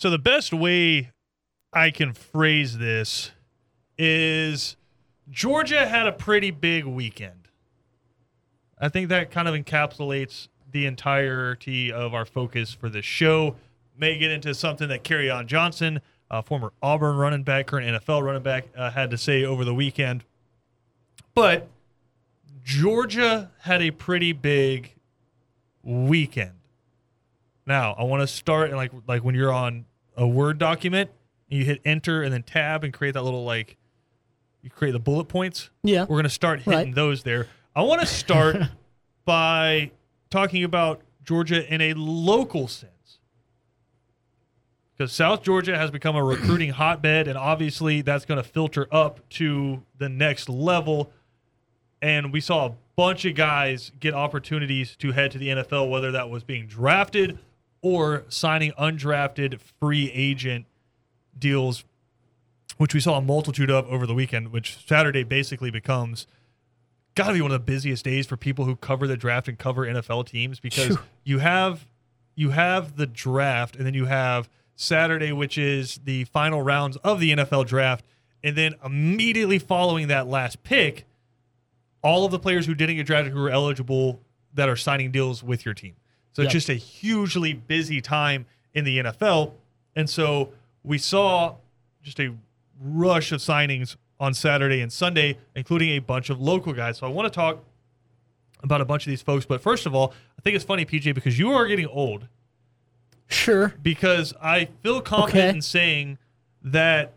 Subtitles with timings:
[0.00, 1.10] So the best way
[1.74, 3.32] I can phrase this
[3.98, 4.78] is
[5.28, 7.48] Georgia had a pretty big weekend.
[8.78, 13.56] I think that kind of encapsulates the entirety of our focus for this show.
[13.94, 18.42] May get into something that Kerryon Johnson, uh, former Auburn running back, current NFL running
[18.42, 20.24] back, uh, had to say over the weekend.
[21.34, 21.68] But
[22.64, 24.94] Georgia had a pretty big
[25.82, 26.52] weekend.
[27.66, 29.84] Now, I want to start and like like when you're on
[30.20, 31.10] a Word document,
[31.48, 33.76] you hit enter and then tab and create that little like
[34.62, 35.70] you create the bullet points.
[35.82, 36.02] Yeah.
[36.02, 36.94] We're going to start hitting Right.
[36.94, 37.48] those there.
[37.74, 38.56] I want to start
[39.24, 39.90] by
[40.28, 42.92] talking about Georgia in a local sense.
[44.96, 49.26] Because South Georgia has become a recruiting hotbed, and obviously that's going to filter up
[49.30, 51.10] to the next level.
[52.02, 56.12] And we saw a bunch of guys get opportunities to head to the NFL, whether
[56.12, 57.38] that was being drafted
[57.82, 60.66] or signing undrafted free agent
[61.38, 61.84] deals,
[62.76, 66.26] which we saw a multitude of over the weekend, which Saturday basically becomes
[67.14, 69.58] got to be one of the busiest days for people who cover the draft and
[69.58, 70.98] cover NFL teams because Phew.
[71.24, 71.86] you have
[72.34, 77.20] you have the draft and then you have Saturday which is the final rounds of
[77.20, 78.04] the NFL draft
[78.42, 81.04] and then immediately following that last pick
[82.02, 84.20] all of the players who didn't get drafted who are eligible
[84.54, 85.94] that are signing deals with your team.
[86.32, 89.52] So it's just a hugely busy time in the NFL.
[89.96, 90.52] And so
[90.84, 91.56] we saw
[92.02, 92.34] just a
[92.80, 96.98] rush of signings on Saturday and Sunday, including a bunch of local guys.
[96.98, 97.64] So I want to talk
[98.62, 99.44] about a bunch of these folks.
[99.44, 102.28] But first of all, I think it's funny, PJ, because you are getting old.
[103.26, 103.74] Sure.
[103.82, 105.56] Because I feel confident Okay.
[105.56, 106.18] in saying
[106.62, 107.12] that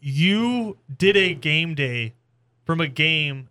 [0.00, 2.14] you did a game day
[2.64, 3.48] from a game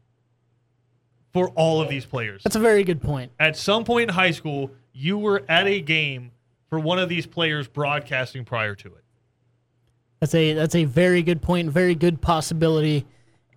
[1.33, 2.43] for all of these players.
[2.43, 3.31] That's a very good point.
[3.39, 6.31] At some point in high school, you were at a game
[6.69, 9.03] for one of these players broadcasting prior to it.
[10.19, 11.69] That's a that's a very good point.
[11.69, 13.05] Very good possibility.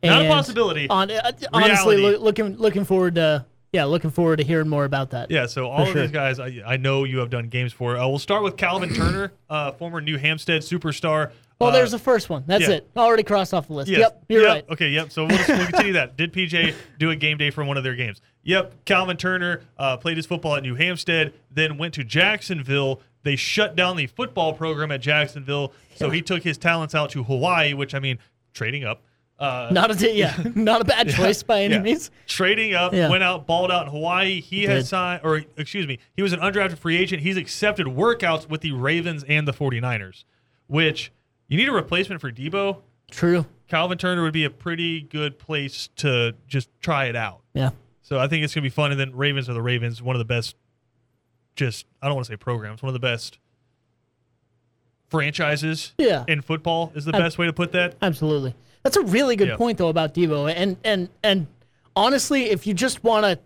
[0.02, 0.88] Not a possibility.
[0.88, 5.10] On, uh, honestly, loo- looking looking forward to yeah, looking forward to hearing more about
[5.10, 5.32] that.
[5.32, 6.02] Yeah, so all of sure.
[6.02, 7.96] these guys, I, I know you have done games for.
[7.96, 11.32] Uh, we'll start with Calvin Turner, uh, former New Hampstead superstar.
[11.60, 12.44] Well, Uh, there's the first one.
[12.46, 12.76] That's yeah.
[12.76, 12.90] it.
[12.96, 13.88] Already crossed off the list.
[13.90, 14.00] Yes.
[14.00, 14.50] Yep, you're Yep.
[14.50, 14.64] right.
[14.70, 15.10] Okay, yep.
[15.12, 16.16] So we'll, just, we'll continue that.
[16.16, 18.20] Did PJ do a game day for one of their games?
[18.42, 18.84] Yep.
[18.84, 23.00] Calvin Turner uh, played his football at New Hampstead, then went to Jacksonville.
[23.22, 27.22] They shut down the football program at Jacksonville, so he took his talents out to
[27.24, 28.18] Hawaii, which I mean,
[28.52, 29.02] trading up.
[29.38, 31.80] Uh, Not a yeah, not a bad choice by any yeah.
[31.80, 32.10] means.
[32.26, 33.08] Trading up, Yeah.
[33.08, 34.40] went out, balled out in Hawaii.
[34.40, 34.70] He Did.
[34.70, 37.22] has signed, or excuse me, he was an undrafted free agent.
[37.22, 40.24] He's accepted workouts with the Ravens and the 49ers,
[40.68, 41.10] which
[41.48, 42.78] you need a replacement for Deebo.
[43.10, 43.46] True.
[43.68, 47.40] Calvin Turner would be a pretty good place to just try it out.
[47.54, 47.70] Yeah.
[48.02, 48.90] So I think it's going to be fun.
[48.90, 50.56] And then Ravens are the Ravens, one of the best,
[51.56, 53.38] just, I don't want to say programs, one of the best
[55.08, 56.24] franchises Yeah.
[56.28, 57.94] in football is the I- best way to put that.
[58.02, 58.54] Absolutely.
[58.82, 59.56] That's a really good Yeah.
[59.56, 60.52] point though about Deebo.
[60.54, 61.46] And and and
[61.96, 63.38] honestly, if you just want to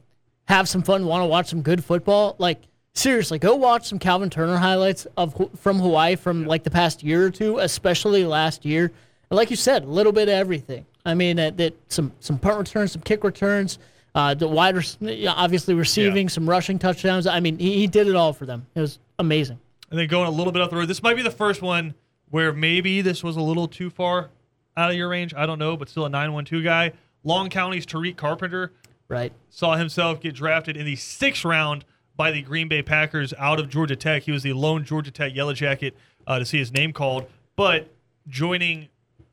[0.47, 2.63] have some fun, want to watch some good football, like
[2.99, 7.25] seriously, go watch some Calvin Turner highlights of from Hawaii from like the past year
[7.27, 8.91] or two, especially last year.
[9.31, 10.85] And like you said, a little bit of everything.
[11.05, 13.79] I mean, uh, that some some punt returns, some kick returns,
[14.15, 17.27] uh, the wide, res- yeah, obviously receiving, some rushing touchdowns.
[17.27, 18.67] I mean, he, he did it all for them.
[18.75, 19.59] It was amazing.
[19.91, 21.95] And then going a little bit up the road, this might be the first one
[22.31, 24.29] where maybe this was a little too far
[24.77, 25.33] out of your range.
[25.35, 26.93] I don't know, but still a 912 guy.
[27.25, 28.73] Long County's Tariq Carpenter
[29.09, 29.33] Right.
[29.49, 31.87] saw himself get drafted in the sixth round
[32.19, 34.25] by the Green Bay Packers out of Georgia Tech.
[34.25, 35.97] He was the lone Georgia Tech Yellow Jacket
[36.27, 37.89] uh, to see his name called, but
[38.29, 38.89] joining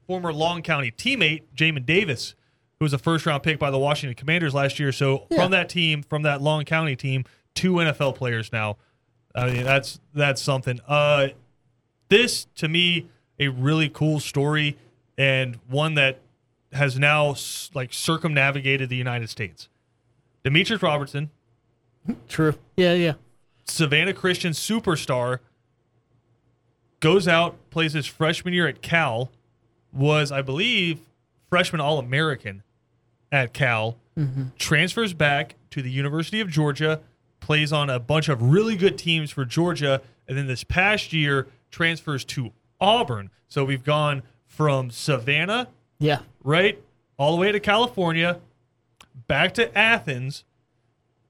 [0.08, 2.36] former Long County teammate Jamin Davis,
[2.80, 4.92] who was a first round pick by the Washington Commanders last year.
[4.94, 5.42] So Yeah.
[5.42, 7.26] from that team, from that Long County team,
[7.56, 8.78] two NFL players now.
[9.34, 10.80] I mean, that's that's something.
[10.88, 11.30] Uh,
[12.10, 13.08] this to me
[13.40, 14.78] a really cool story
[15.18, 16.20] and one that
[16.72, 17.36] has now
[17.74, 19.68] like circumnavigated the United States.
[20.44, 21.32] Demetrius Robertson,
[22.28, 22.56] True.
[22.78, 22.94] Yeah.
[22.94, 23.14] Yeah.
[23.66, 25.40] Savannah Christian superstar,
[27.00, 29.32] goes out, plays his freshman year at Cal,
[29.92, 31.00] was, I believe,
[31.50, 32.64] freshman All American
[33.32, 34.46] at Cal, mm-hmm.
[34.58, 37.02] transfers back to the University of Georgia,
[37.40, 41.48] plays on a bunch of really good teams for Georgia, and then this past year
[41.70, 43.30] transfers to Auburn.
[43.48, 45.68] So we've gone from Savannah,
[46.00, 46.20] Yeah.
[46.44, 46.82] right,
[47.18, 48.40] all the way to California,
[49.28, 50.44] back to Athens,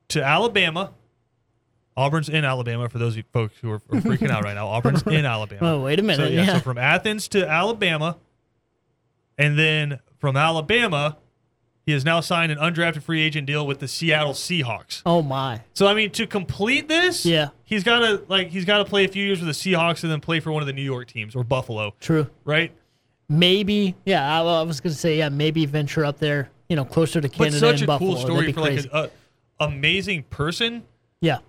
[0.09, 0.93] to Alabama.
[1.97, 4.67] Auburn's in Alabama for those of you folks who are, are freaking out right now.
[4.67, 5.61] Auburn's in Alabama.
[5.75, 6.31] Oh, wait a So minute.
[6.33, 6.53] yeah, yeah.
[6.55, 8.17] so from Athens to Alabama,
[9.37, 11.17] and then from Alabama
[11.85, 15.03] He has now signed an undrafted free agent deal with the Seattle Seahawks.
[15.05, 15.61] Oh my.
[15.73, 17.49] So I mean, to complete this, Yeah.
[17.63, 20.11] he's got to like he's got to play a few years with the Seahawks and
[20.11, 22.27] then play for one of the New York teams or Buffalo, True.
[22.43, 22.73] right?
[23.29, 23.95] Maybe.
[24.05, 24.41] Yeah.
[24.41, 25.29] I, I was gonna say yeah.
[25.29, 26.49] Maybe venture up there.
[26.69, 28.13] You know, closer to But Canada such and a Buffalo.
[28.15, 28.89] cool story for like crazy.
[28.91, 29.09] an a,
[29.59, 30.83] amazing person
[31.21, 31.39] yeah.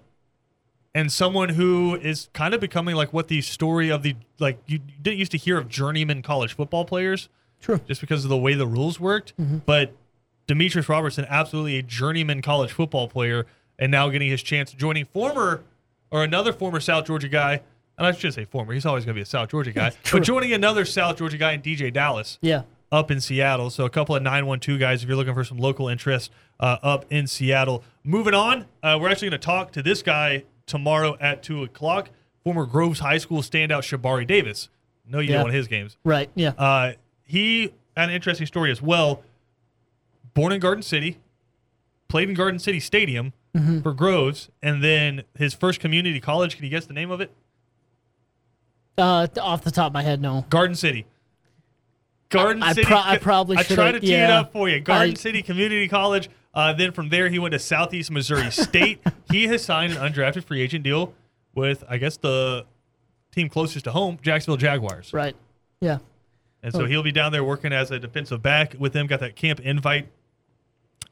[0.95, 4.79] and someone who is kind of becoming like what the story of the like you
[4.79, 7.29] didn't used to hear of journeyman college football players
[7.61, 7.81] True.
[7.87, 9.37] just because of the way the rules worked.
[9.41, 9.59] Mm-hmm.
[9.67, 9.95] But
[10.47, 13.47] Demetrius Robertson, absolutely a journeyman college football player,
[13.79, 15.63] and now getting his chance joining former
[16.11, 17.61] or another former South Georgia guy.
[17.99, 18.75] And I should say former.
[18.75, 19.93] He's always going to be a South Georgia guy.
[20.13, 22.63] But joining another South Georgia guy in DJ Dallas Yeah.
[22.93, 23.71] Up in Seattle.
[23.71, 26.31] So a couple of 912 guys if you're looking for some local interest
[26.61, 27.83] uh, up in Seattle.
[28.05, 32.11] Moving on, uh, we're actually going to talk to this guy tomorrow at 2 o'clock.
[32.45, 34.69] Former Groves High School standout Shabari Davis.
[35.09, 35.37] No, you Yeah.
[35.37, 35.97] know one of his games.
[36.05, 36.31] Right.
[36.35, 36.51] Yeah.
[36.57, 36.93] Uh,
[37.25, 39.23] he had an interesting story as well.
[40.35, 41.19] Born in Garden City,
[42.09, 43.81] played in Garden City Stadium Mm-hmm.
[43.81, 46.57] for Groves, and then his first community college.
[46.57, 47.31] Can you guess the name of it?
[48.99, 50.45] Uh, off the top of my head, no.
[50.51, 51.07] Garden City.
[52.29, 52.87] Garden I- I City.
[52.87, 54.81] pro- I probably I tried to tee it up for you.
[54.81, 56.29] Garden I- City Community College.
[56.55, 59.01] Uh, then from there, he went to Southeast Missouri State.
[59.31, 61.13] he has signed an undrafted free agent deal
[61.55, 62.65] with, I guess, the
[63.31, 65.13] team closest to home, Jacksonville Jaguars.
[65.13, 65.37] Right.
[65.81, 65.99] Yeah.
[66.63, 69.07] And so he'll be down there working as a defensive back with them.
[69.07, 70.09] Got that camp invite.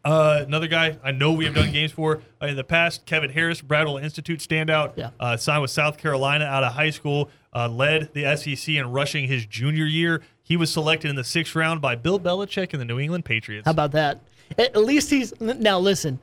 [0.04, 3.30] Uh, another guy I know we have done games for uh, in the past, Kevin
[3.30, 4.92] Harris, Bradwell Institute standout.
[4.96, 5.10] Yeah.
[5.20, 7.30] Uh, signed with South Carolina out of high school.
[7.54, 10.22] Uh, led the SEC in rushing his junior year.
[10.44, 13.64] He was selected in the sixth round by Bill Belichick and the New England Patriots.
[13.64, 14.20] How about that?
[14.58, 15.78] At least he's now.
[15.78, 16.20] Listen,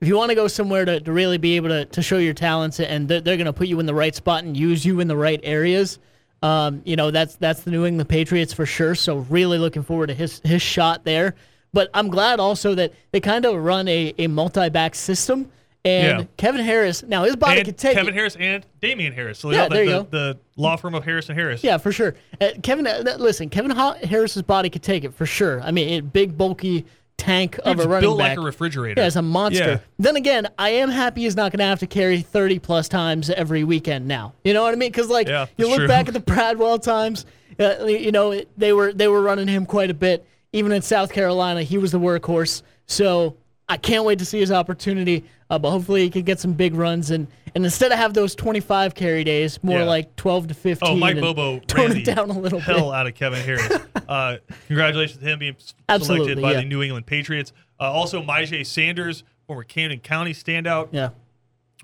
[0.00, 2.32] if you want to go somewhere to, to really be able to, to show your
[2.32, 5.00] talents, and they're, they're going to put you in the right spot and use you
[5.00, 5.98] in the right areas,
[6.40, 8.94] um, you know that's that's the New England Patriots for sure.
[8.94, 11.34] So really looking forward to his his shot there.
[11.74, 15.50] But I'm glad also that they kind of run a, a multi back system.
[15.84, 16.24] And Yeah.
[16.36, 17.96] Kevin Harris, now his body and could take it.
[17.96, 18.16] Kevin it.
[18.16, 19.38] Harris and Damien Harris.
[19.40, 20.08] So Yeah, the, there you the, go.
[20.10, 21.64] the law firm of Harris and Harris.
[21.64, 22.14] Yeah, for sure.
[22.40, 25.60] Uh, Kevin, uh, listen, Kevin Ha- Harris's body could take it for sure.
[25.60, 26.86] I mean, it, big bulky
[27.18, 28.30] tank of a running built back.
[28.30, 29.00] like a refrigerator.
[29.00, 29.64] Yeah, it's a monster.
[29.64, 29.78] Yeah.
[29.98, 33.28] Then again, I am happy he's not going to have to carry 30 plus times
[33.30, 34.34] every weekend now.
[34.44, 34.90] You know what I mean?
[34.90, 35.88] Because like Yeah, you look true.
[35.88, 37.26] back at the Bradwell times,
[37.60, 40.26] uh, you know they were they were running him quite a bit.
[40.52, 42.62] Even in South Carolina, he was the workhorse.
[42.86, 43.36] So
[43.68, 45.24] I can't wait to see his opportunity.
[45.48, 48.34] Uh, but hopefully he can get some big runs and and instead of have those
[48.34, 49.84] 25 carry days, more Yeah.
[49.84, 50.88] like 12 to 15.
[50.88, 52.94] Oh, Mike Bobo tone it down a little hell bit.
[52.94, 53.70] out of Kevin Harris.
[54.08, 54.36] uh,
[54.68, 55.56] congratulations to him being
[55.88, 56.60] Absolutely, selected by yeah.
[56.60, 57.52] the New England Patriots.
[57.78, 61.10] Uh, also, Myjai Sanders, former Camden County standout, Yeah.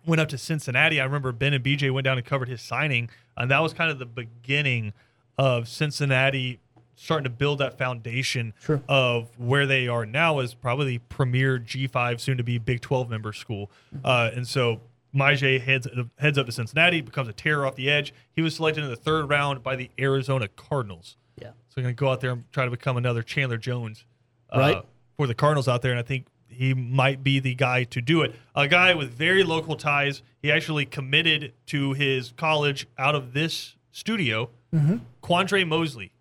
[0.07, 1.03] went up to Cincinnati.
[1.03, 3.91] I remember Ben and BJ went down and covered his signing, and that was kind
[3.91, 4.95] of the beginning
[5.37, 6.61] of Cincinnati
[6.99, 8.83] starting to build that foundation Sure.
[8.89, 13.09] of where they are now as probably the premier G5, soon to be Big 12
[13.09, 13.71] member school.
[14.05, 14.81] Uh, and so
[15.15, 15.87] Myjai heads
[16.19, 18.13] heads up to Cincinnati, becomes a terror off the edge.
[18.33, 21.17] He was selected in the third round by the Arizona Cardinals.
[21.41, 21.53] Yeah.
[21.69, 24.05] So going to go out there and try to become another Chandler Jones
[24.55, 24.83] uh, Right.
[25.17, 25.93] for the Cardinals out there.
[25.93, 28.35] And I think he might be the guy to do it.
[28.55, 30.23] A guy with very local ties.
[30.43, 34.51] He actually committed to his college out of this studio.
[34.75, 34.97] Mm-hmm.
[35.23, 36.13] Quandre Mosley,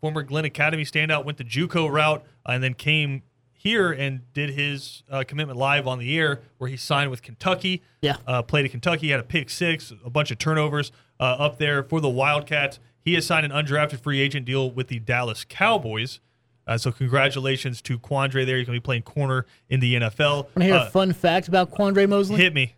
[0.00, 3.22] former Glynn Academy standout, went the JUCO route uh, and then came
[3.52, 7.82] here and did his uh, commitment live on the air, where he signed with Kentucky.
[8.00, 8.16] Yeah.
[8.26, 11.82] Uh, played at Kentucky, had a pick six, a bunch of turnovers uh, up there
[11.82, 12.78] for the Wildcats.
[13.00, 16.20] He has signed an undrafted free agent deal with the Dallas Cowboys.
[16.68, 18.58] Uh, so congratulations to Quandre there.
[18.58, 20.34] He's going to be playing corner in the NFL.
[20.34, 22.36] Want to hear a fun fact about Quandre Mosley?
[22.36, 22.74] hit me.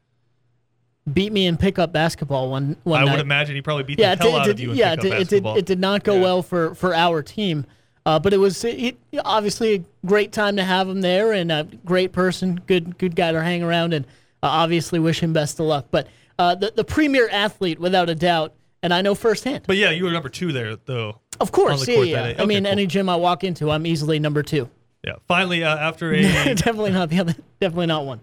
[1.13, 3.13] Beat me in pickup basketball one one I night.
[3.13, 5.07] would imagine he probably beat yeah, the hell did, out of you yeah, it did,
[5.13, 5.19] it did.
[5.19, 5.57] basketball.
[5.57, 6.23] It did not go Yeah.
[6.23, 7.65] well for for our team,
[8.07, 11.67] uh, but it was it, obviously a great time to have him there and a
[11.85, 14.05] great person, good good guy to hang around, and
[14.43, 15.87] uh, obviously wish him best of luck.
[15.91, 19.65] But uh, the the premier athlete, without a doubt, and I know firsthand.
[19.67, 21.21] But yeah, you were number two there, though.
[21.41, 22.33] Of course, yeah, yeah.
[22.33, 22.37] day.
[22.39, 22.73] I mean, cool.
[22.73, 24.69] any gym I walk into, I'm easily number two.
[25.05, 25.15] Yeah.
[25.27, 26.23] Finally, uh, after a
[26.55, 27.35] definitely not the other.
[27.61, 28.21] Definitely not one.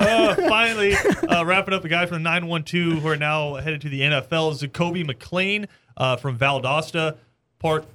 [0.00, 0.94] Uh, finally
[1.28, 4.58] uh, wrapping up the guy from the 912 who are now headed to the NFL,
[4.58, 5.66] Zakoby McClain
[5.96, 7.18] uh, from Valdosta,
[7.58, 7.86] part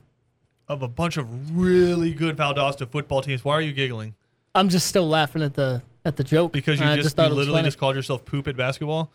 [0.67, 3.43] of a bunch of really good Valdosta football teams.
[3.43, 4.15] Why are you giggling?
[4.53, 7.35] I'm just still laughing at the at the joke Because you I just, thought you
[7.35, 9.11] literally just called yourself poop at basketball.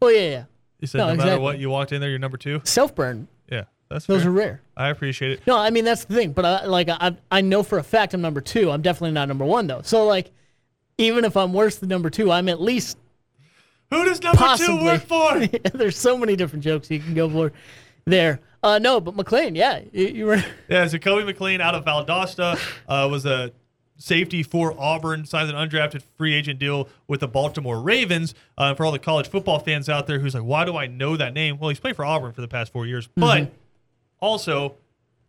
[0.00, 0.44] Oh yeah, yeah.
[0.78, 2.60] You said No, no, matter what, you walked in there, you're number two.
[2.64, 3.26] Self burn.
[3.50, 4.30] Yeah, that's Those fair.
[4.30, 4.60] are rare.
[4.76, 5.40] I appreciate it.
[5.46, 6.32] No, I mean that's the thing.
[6.32, 8.70] But I, like I, I know for a fact I'm number two.
[8.70, 9.82] I'm definitely not number one though.
[9.82, 10.30] So like,
[10.98, 12.98] even if I'm worse than number two, I'm at least
[13.90, 14.78] Who does number possibly.
[14.78, 15.46] two work for?
[15.78, 17.52] There's so many different jokes you can go for
[18.04, 18.40] there.
[18.62, 20.36] Uh, no, but McClain, yeah, you, you were.
[20.68, 23.52] Yeah, Zakoby McClain out of Valdosta uh, was a
[23.96, 28.34] safety for Auburn, signs an undrafted free agent deal with the Baltimore Ravens.
[28.56, 31.16] Uh, for all the college football fans out there who's like, why do I know
[31.16, 31.58] that name?
[31.58, 33.08] Well, he's played for Auburn for the past four years.
[33.16, 33.52] But
[34.20, 34.74] also,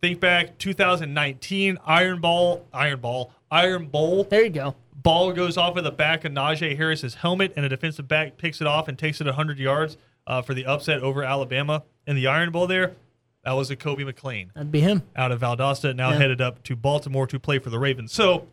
[0.02, 4.24] think back 2019 Iron Ball, Iron Ball, Iron Bowl.
[4.24, 4.74] There you go.
[5.02, 8.60] Ball goes off of the back of Najee Harris's helmet, and a defensive back picks
[8.60, 12.26] it off and takes it 100 yards uh, for the upset over Alabama in the
[12.26, 12.66] Iron Bowl.
[12.66, 12.94] There,
[13.44, 15.02] that was a Kobe McClain That'd be him.
[15.16, 16.18] out of Valdosta, now Yeah.
[16.18, 18.12] headed up to Baltimore to play for the Ravens.
[18.12, 18.46] So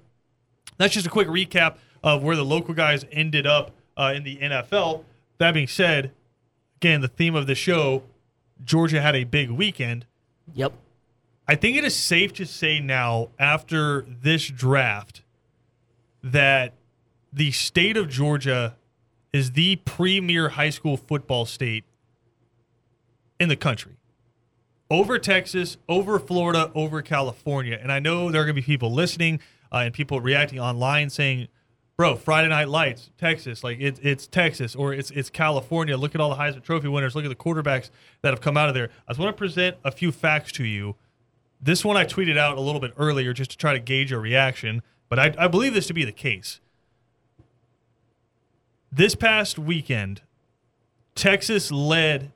[0.78, 4.38] that's just a quick recap of where the local guys ended up uh, in the
[4.38, 5.04] NFL.
[5.40, 6.12] That being said,
[6.78, 8.04] again, the theme of the show,
[8.64, 10.06] Georgia had a big weekend.
[10.54, 10.74] Yep.
[11.48, 15.24] I think it is safe to say now, after this draft,
[16.24, 16.74] that
[17.32, 18.76] the state of Georgia
[19.34, 21.84] is the premier high school football state
[23.40, 23.94] in the country.
[24.90, 27.78] Over Texas, over Florida, over California.
[27.82, 31.10] And I know there are going to be people listening uh, and people reacting online
[31.10, 31.50] saying,
[31.98, 35.98] bro, Friday Night Lights, Texas, like it, it's Texas or it's it's California.
[35.98, 37.16] Look at all the Heisman Trophy winners.
[37.16, 37.90] Look at the quarterbacks
[38.22, 38.90] that have come out of there.
[39.08, 40.96] I just want to present a few facts to you.
[41.60, 44.20] This one I tweeted out a little bit earlier just to try to gauge a
[44.20, 46.60] reaction, but I, I believe this to be the case.
[48.92, 50.22] This past weekend,
[51.16, 52.32] Texas led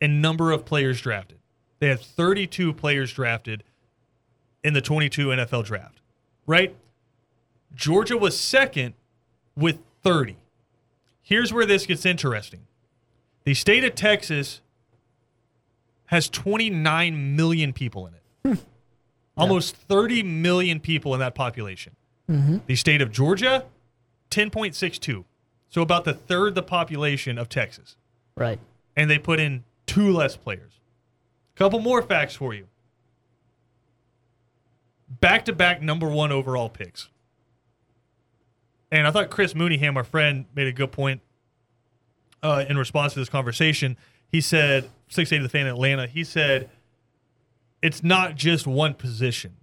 [0.00, 1.38] in number of players drafted.
[1.78, 3.64] They had 32 players drafted
[4.62, 6.00] in the 22 NFL draft,
[6.46, 6.74] right?
[7.74, 8.94] Georgia was second
[9.56, 10.36] with 30.
[11.22, 12.66] Here's where this gets interesting.
[13.44, 14.60] The state of Texas
[16.06, 18.22] has 29 million people in it.
[18.58, 18.64] Hmm.
[19.36, 21.94] Almost 30 million people in that population.
[22.28, 23.64] The state of Georgia,
[24.30, 25.24] 10.62.
[25.68, 27.96] So about the third the population of Texas.
[28.36, 28.58] Right.
[28.96, 30.80] And they put in two less players.
[31.54, 32.66] Couple more facts for you.
[35.08, 37.08] Back to back number one overall picks.
[38.90, 41.20] And I thought Chris Mooneyham, our friend, made a good point
[42.42, 43.96] uh, in response to this conversation.
[44.30, 46.70] He said, 680 the fan in Atlanta, he said,
[47.82, 49.56] it's not just one position,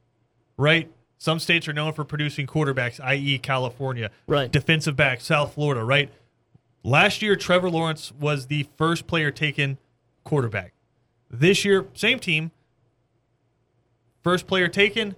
[0.58, 0.92] right?
[1.24, 4.12] Some states are known for producing quarterbacks, i.e., California.
[4.28, 4.52] Right.
[4.52, 6.10] Defensive back, South Florida, right?
[6.84, 9.78] Last year, Trevor Lawrence was the first player taken
[10.26, 10.74] quarterback.
[11.32, 12.52] This year, same team.
[14.22, 15.16] First player taken,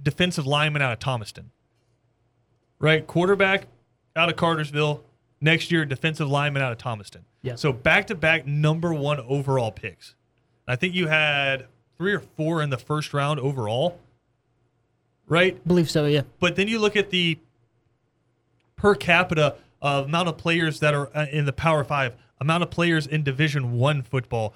[0.00, 1.50] defensive lineman out of Thomaston.
[2.78, 3.04] Right?
[3.04, 3.66] Quarterback
[4.14, 5.02] out of Cartersville.
[5.40, 7.24] Next year, defensive lineman out of Thomaston.
[7.42, 7.56] Yeah.
[7.56, 10.14] So back to back number one overall picks.
[10.68, 13.98] I think you had three or four in the first round overall.
[15.28, 15.66] Right?
[15.66, 16.06] believe so.
[16.06, 16.22] Yeah.
[16.40, 17.38] But then you look at the
[18.76, 22.70] per capita uh, amount of players that are uh, in the Power Five, amount of
[22.70, 24.54] players in Division One football,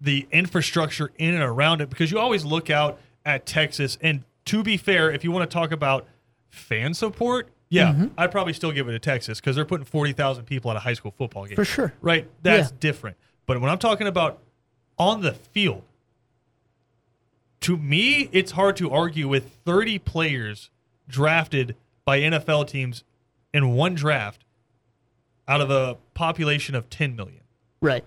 [0.00, 1.90] the infrastructure in and around it.
[1.90, 5.52] Because you always look out at Texas, and to be fair, if you want to
[5.54, 6.06] talk about
[6.50, 10.44] fan support, yeah, I'd probably still give it to Texas because they're putting forty thousand
[10.44, 11.92] people at a high school football game For sure.
[12.00, 12.28] right?
[12.42, 12.76] That's Yeah.
[12.80, 13.16] different.
[13.46, 14.38] But when I'm talking about
[14.98, 15.82] on the field,
[17.64, 20.68] to me, it's hard to argue with 30 players
[21.08, 23.04] drafted by NFL teams
[23.54, 24.44] in one draft
[25.48, 27.40] out of a population of 10 million.
[27.80, 28.04] Right.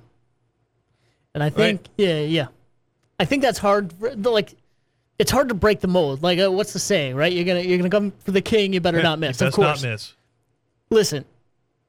[1.34, 2.48] And I think, yeah, yeah.
[3.20, 4.00] I think that's hard.
[4.24, 4.54] Like,
[5.18, 6.22] it's hard to break the mold.
[6.22, 7.34] Like, uh, what's the saying, right?
[7.34, 8.74] You're gonna you're gonna come for the king.
[8.74, 9.42] You better not miss.
[9.42, 9.82] Of course.
[9.82, 10.14] not miss.
[10.92, 11.26] Listen,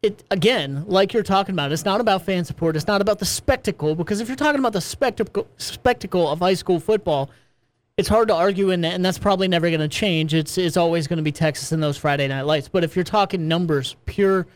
[0.02, 1.70] it again, like you're talking about.
[1.70, 2.76] It's not about fan support.
[2.76, 3.94] It's not about the spectacle.
[3.94, 7.30] Because if you're talking about the spectacle spectacle of high school football,
[7.98, 10.32] it's hard to argue, and and that's probably never going to change.
[10.32, 12.68] It's it's always going to be Texas in those Friday night lights.
[12.68, 14.46] But if you're talking numbers, pure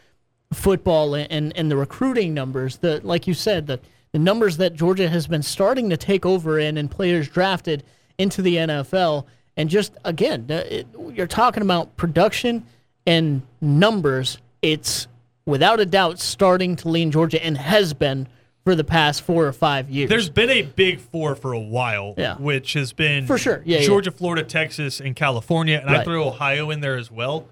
[0.52, 3.80] football and, and, and the recruiting numbers, the like you said, the,
[4.12, 7.82] the numbers that Georgia has been starting to take over in and players drafted
[8.16, 12.64] into the NFL, and just again, it, you're talking about production
[13.08, 14.38] and numbers.
[14.62, 15.08] It's
[15.46, 18.28] without a doubt starting to lean Georgia and has been
[18.64, 20.08] for the past four or five years.
[20.08, 22.36] There's been a big four for a while, Yeah.
[22.36, 23.62] which has been For sure.
[23.64, 23.86] Yeah, yeah.
[23.86, 25.78] Georgia, Florida, Texas, and California.
[25.80, 27.48] And I throw Ohio in there as well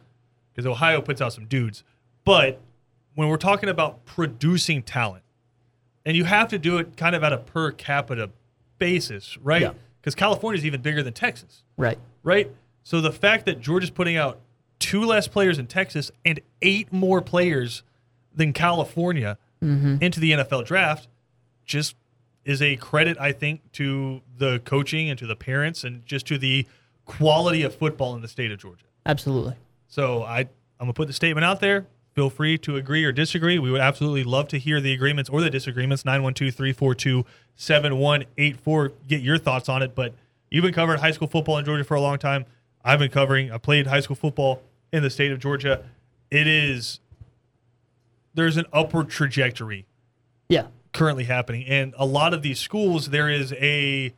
[0.53, 1.83] because Ohio puts out some dudes.
[2.25, 2.61] But
[3.15, 5.25] when we're talking about producing talent,
[6.07, 8.31] and you have to do it kind of at a per capita
[8.79, 9.63] basis, right?
[9.63, 9.73] Yeah.
[10.01, 11.99] Because California is even bigger than Texas, right.
[12.23, 12.51] right?
[12.83, 14.41] So the fact that Georgia's putting out
[14.79, 17.83] two less players in Texas and eight more players
[18.35, 19.97] than California Mm-hmm.
[20.01, 21.07] into the NFL draft
[21.67, 21.95] just
[22.45, 26.39] is a credit, I think, to the coaching and to the parents and just to
[26.39, 26.67] the
[27.05, 28.87] quality of football in the state of Georgia.
[29.05, 29.55] Absolutely.
[29.89, 30.49] So I, I'm
[30.81, 31.87] gonna put the statement out there.
[32.15, 33.59] Feel free to agree or disagree.
[33.59, 36.03] We would absolutely love to hear the agreements or the disagreements.
[37.59, 38.93] 912-342-7184.
[39.07, 39.95] Get your thoughts on it.
[39.95, 40.15] But
[40.51, 42.47] you've been covering high school football in Georgia for a long time.
[42.85, 43.53] I've been covering.
[43.53, 44.63] I played high school football
[44.93, 45.85] in the state of Georgia,
[46.31, 47.01] it is
[48.41, 49.87] there's an upward trajectory
[50.49, 50.69] Yeah.
[50.93, 54.13] currently happening and a lot of these schools there is a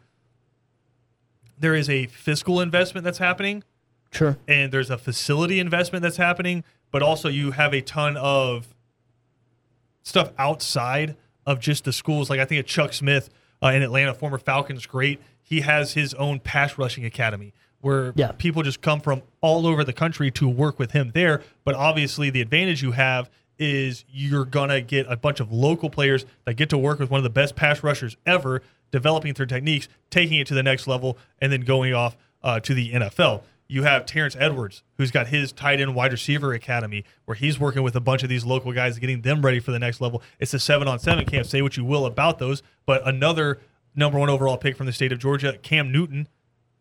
[1.59, 3.63] there is a fiscal investment that's happening
[4.11, 4.37] Sure.
[4.47, 8.69] and there's a facility investment that's happening but also you have a ton of
[10.03, 13.29] stuff outside of just the schools like i think of chuck smith
[13.63, 18.31] uh, in atlanta former falcons great he has his own pass rushing academy where Yeah.
[18.33, 22.31] people just come from all over the country to work with him there but obviously
[22.31, 23.29] the advantage you have
[23.63, 27.19] is you're gonna get a bunch of local players that get to work with one
[27.19, 31.17] of the best pass rushers ever developing their techniques taking it to the next level
[31.41, 33.43] and then going off uh, to the nfl
[33.73, 37.83] you have Terrence Edwards, who's got his tight end wide receiver academy, where he's working
[37.83, 40.23] with a bunch of these local guys, getting them ready for the next level.
[40.39, 41.47] It's a seven on seven camp.
[41.47, 43.61] Say what you will about those, but another
[43.95, 46.29] number one overall pick from the state of Georgia, Cam Newton,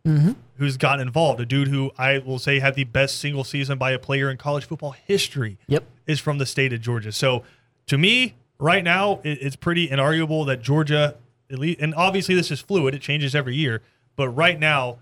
[0.05, 0.31] Mm-hmm.
[0.57, 1.39] who's gotten involved.
[1.39, 4.37] A dude who I will say had the best single season by a player in
[4.37, 5.83] college football history Yep.
[6.07, 7.11] is from the state of Georgia.
[7.11, 7.43] So
[7.87, 11.15] to me, right now, it, it's pretty inarguable that Georgia,
[11.51, 13.81] at least, and obviously this is fluid; it changes every year.
[14.15, 14.97] But right now,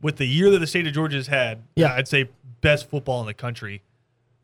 [0.00, 1.94] with the year that the state of Georgia has had, Yeah.
[1.94, 2.28] I'd say
[2.60, 3.82] best football in the country,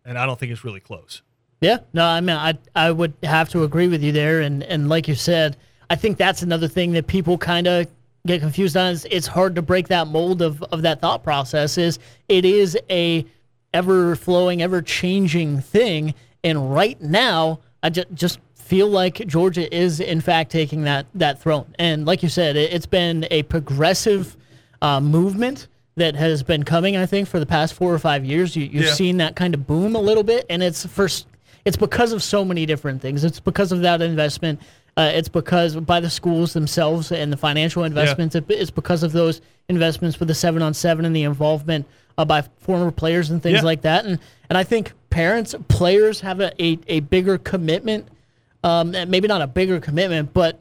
[0.05, 1.23] and I don't think it's really close.
[1.61, 4.89] Yeah, no, I mean, I I would have to agree with you there, and and
[4.89, 5.57] like you said,
[5.91, 7.87] I think that's another thing that people kind of
[8.27, 8.93] get confused on.
[8.93, 11.79] Is it's hard to break that mold of of that thought process.
[11.79, 11.99] Is
[12.29, 13.25] it is a
[13.73, 19.99] ever flowing, ever changing thing, and right now, I just just feel like Georgia is
[20.01, 24.37] in fact taking that that throne, and like you said, it, it's been a progressive
[24.83, 26.97] uh, movement that has been coming.
[26.97, 28.93] I think for the past four or five years, you, you've Yeah.
[28.93, 31.27] seen that kind of boom a little bit, and it's first.
[31.67, 33.23] It's because of so many different things.
[33.23, 34.61] It's because of that investment.
[35.01, 38.35] Uh, it's because by the schools themselves and the financial investments.
[38.35, 41.87] It, it's because of those investments with the seven on seven and the involvement
[42.19, 43.63] uh, by former players and things Yeah.
[43.63, 44.05] like that.
[44.05, 44.19] And
[44.51, 48.09] and I think parents, players have a a, a bigger commitment.
[48.63, 50.61] Um, maybe not a bigger commitment, but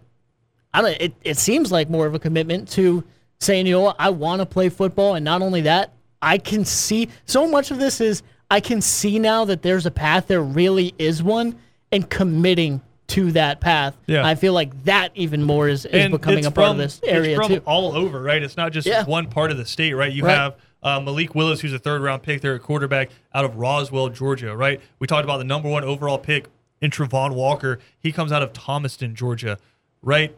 [0.73, 1.01] I don't.
[1.01, 3.03] It, it seems like more of a commitment to
[3.39, 6.63] saying, you know what, I want to play football, and not only that, I can
[6.63, 10.27] see so much of this is I can see now that there's a path.
[10.27, 11.57] There really is one,
[11.91, 13.95] and committing to that path.
[14.07, 14.25] Yeah.
[14.25, 16.99] I feel like that even more is, is and becoming a part from, of this
[17.03, 17.61] area it's from too.
[17.65, 18.41] all over, right?
[18.41, 19.03] It's not just Yeah.
[19.05, 20.11] one part of the state, right?
[20.11, 20.35] You Right.
[20.37, 24.09] have uh, Malik Willis, who's a third round pick there at quarterback out of Roswell,
[24.09, 24.79] Georgia, right?
[24.99, 26.47] We talked about the number one overall pick
[26.81, 27.79] in Travon Walker.
[27.99, 29.57] He comes out of Thomaston, Georgia,
[30.01, 30.33] right?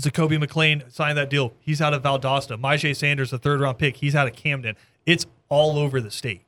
[0.00, 1.54] Zakoby McClain signed that deal.
[1.60, 2.60] He's out of Valdosta.
[2.60, 3.96] Myjai Sanders, a third round pick.
[3.96, 4.76] He's out of Camden.
[5.06, 6.42] It's all over the state.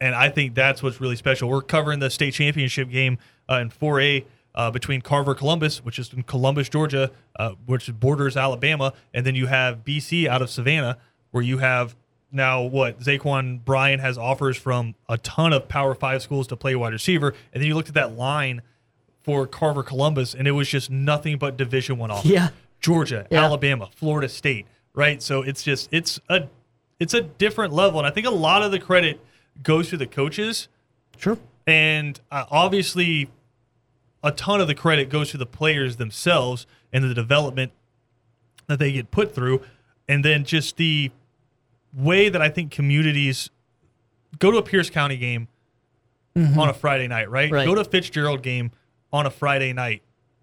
[0.00, 1.48] And I think that's what's really special.
[1.48, 3.18] We're covering the state championship game
[3.50, 8.36] uh, in 4A uh, between Carver Columbus, which is in Columbus, Georgia, uh, which borders
[8.36, 10.96] Alabama, and then you have BC out of Savannah,
[11.30, 11.94] where you have
[12.32, 16.74] now what Zaquan Bryan has offers from a ton of Power Five schools to play
[16.74, 18.62] wide receiver, and then you looked at that line
[19.22, 22.30] for Carver Columbus, and it was just nothing but Division One offers.
[22.30, 22.48] Yeah.
[22.80, 23.44] Georgia, Yeah.
[23.44, 25.22] Alabama, Florida State, right?
[25.22, 26.48] So it's just it's a
[26.98, 29.20] it's a different level, and I think a lot of the credit
[29.62, 30.68] goes to the coaches,
[31.18, 31.38] Sure.
[31.66, 33.28] and uh, obviously
[34.22, 37.72] a ton of the credit goes to the players themselves and the development
[38.66, 39.62] that they get put through,
[40.08, 41.10] and then just the
[41.94, 43.50] way that I think communities
[44.38, 45.48] go to a Pierce County game
[46.36, 47.50] on a Friday night, right?
[47.50, 47.66] Right.
[47.66, 48.70] Go to a Fitzgerald game
[49.12, 50.02] on a Friday night.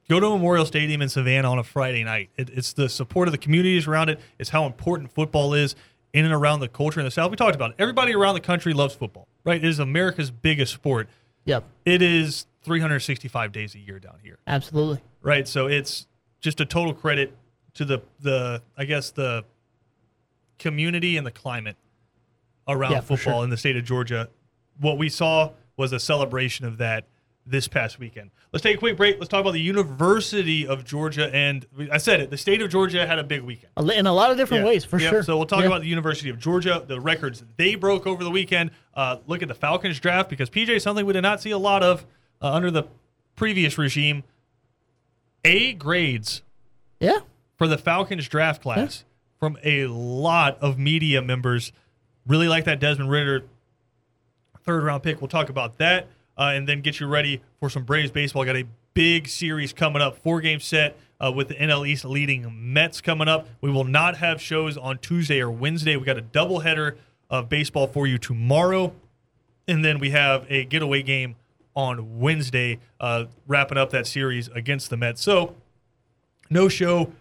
[0.10, 2.30] Go to Memorial Stadium in Savannah on a Friday night.
[2.38, 4.20] It, it's the support of the communities around it.
[4.40, 5.76] It's how important football is
[6.18, 7.30] in and around the culture in the South.
[7.30, 7.76] We talked about it.
[7.78, 9.64] Everybody around the country loves football, right?
[9.64, 11.08] It is America's biggest sport.
[11.46, 11.64] Yep.
[11.86, 15.00] It is 365 days a year down here, Absolutely.
[15.22, 15.48] right?
[15.48, 16.08] So it's
[16.42, 17.38] just a total credit
[17.76, 19.46] to the the I guess the
[20.58, 21.76] community and the climate
[22.68, 23.44] around Yeah, football sure.
[23.44, 24.30] in the state of Georgia.
[24.80, 27.06] What we saw was a celebration of that
[27.50, 28.32] this past weekend.
[28.52, 29.18] Let's take a quick break.
[29.20, 31.34] Let's talk about the University of Georgia.
[31.34, 33.72] And I said it, the state of Georgia had a big weekend.
[33.92, 34.70] In a lot of different Yeah.
[34.70, 35.24] ways, for sure.
[35.24, 35.68] So we'll talk Yeah.
[35.68, 38.72] about the University of Georgia, the records they broke over the weekend.
[38.94, 41.84] Uh, look at the Falcons draft because PJ something we did not see a lot
[41.84, 42.06] of
[42.42, 42.84] uh, under the
[43.36, 44.24] previous regime.
[45.46, 46.42] A grades
[47.00, 47.20] Yeah.
[47.58, 49.06] for the Falcons draft class
[49.40, 51.72] from a lot of media members.
[52.26, 53.46] Really like that Desmond Ridder
[54.64, 55.22] third round pick.
[55.22, 56.08] We'll talk about that
[56.38, 58.46] uh, and then get you ready for some Braves baseball.
[58.46, 62.74] Got a big series coming up, four game set uh, with the NL East leading
[62.74, 63.48] Mets coming up.
[63.62, 65.96] We will not have shows on Tuesday or Wednesday.
[65.96, 66.98] We got a doubleheader
[67.30, 68.94] of baseball for you tomorrow.
[69.68, 71.36] And then we have a getaway game
[71.76, 75.22] on Wednesday, uh, wrapping up that series against the Mets.
[75.22, 75.56] So,
[76.50, 77.12] no show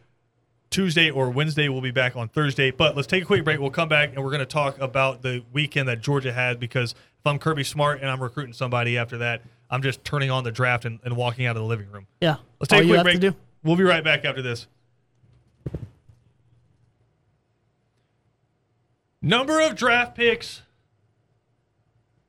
[0.70, 1.68] Tuesday or Wednesday.
[1.68, 2.70] We'll be back on Thursday.
[2.70, 3.61] But let's take a quick break.
[3.61, 6.94] We'll come back and we're going to talk about the weekend that Georgia had because
[7.26, 10.52] if I'm Kirby Smart and I'm recruiting somebody after that, I'm just turning on the
[10.52, 12.06] draft and, and walking out of the living room.
[12.20, 12.36] Yeah.
[12.60, 13.20] Let's take All a quick break.
[13.20, 13.34] do.
[13.64, 14.68] We'll be right back after this.
[19.20, 20.62] Number of draft picks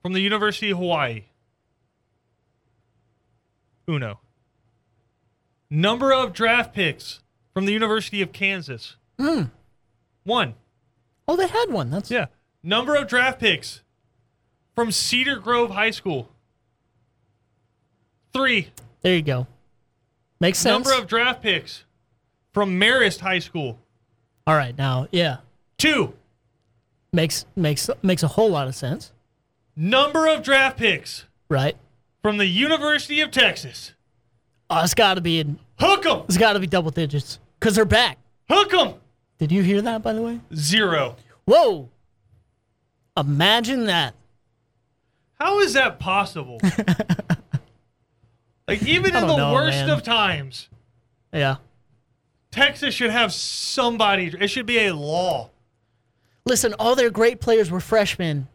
[0.01, 1.25] from the University of Hawaii.
[3.87, 4.19] Uno.
[5.69, 7.21] Number of draft picks
[7.53, 8.95] from the University of Kansas.
[9.19, 9.43] Hmm.
[10.23, 10.55] One.
[11.27, 11.91] Oh, they had one.
[11.91, 12.27] That's Yeah.
[12.63, 13.83] Number of draft picks
[14.77, 16.29] from Cedar Grove High School.
[18.31, 18.67] Three.
[19.01, 19.15] there.
[19.15, 19.47] You go.
[20.39, 20.85] Makes sense.
[20.85, 21.83] Number of draft picks
[22.53, 23.79] from Marist High School.
[24.45, 25.37] All right, now, yeah,
[25.79, 26.13] Two.
[27.11, 29.11] makes makes makes a whole lot of sense,
[29.75, 31.75] Number of draft picks right?
[32.21, 33.93] from the University of Texas.
[34.69, 35.57] Oh, it's got to be in.
[35.79, 36.19] Hook 'em.
[36.27, 38.19] It's got to be double digits because they're back.
[38.47, 38.93] Hook 'em.
[39.39, 40.39] Did you hear that, by the way?
[40.55, 41.15] Zero.
[41.45, 41.89] Whoa!
[43.17, 44.13] Imagine that.
[45.39, 46.59] How is that possible?
[48.67, 49.89] like, even I in don't the know, worst man.
[49.89, 50.69] of times,
[51.33, 51.57] Yeah.
[52.51, 54.27] Texas should have somebody.
[54.39, 55.49] It should be a law.
[56.45, 58.47] Listen, all their great players were freshmen.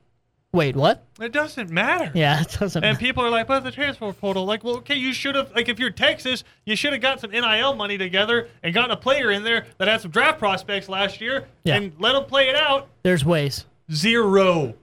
[0.52, 1.06] Wait, what?
[1.20, 2.10] It doesn't matter.
[2.14, 2.80] Yeah, it doesn't.
[2.80, 2.90] Matter.
[2.90, 2.98] And matter.
[3.06, 4.44] people are like, but the transfer portal.
[4.44, 7.30] Like, well, okay, you should have, like, if you're Texas, you should have got some
[7.30, 11.20] NIL money together and gotten a player in there that had some draft prospects last
[11.20, 11.76] year Yeah.
[11.76, 12.88] and let them play it out.
[13.02, 13.66] There's ways.
[13.92, 14.74] Zero.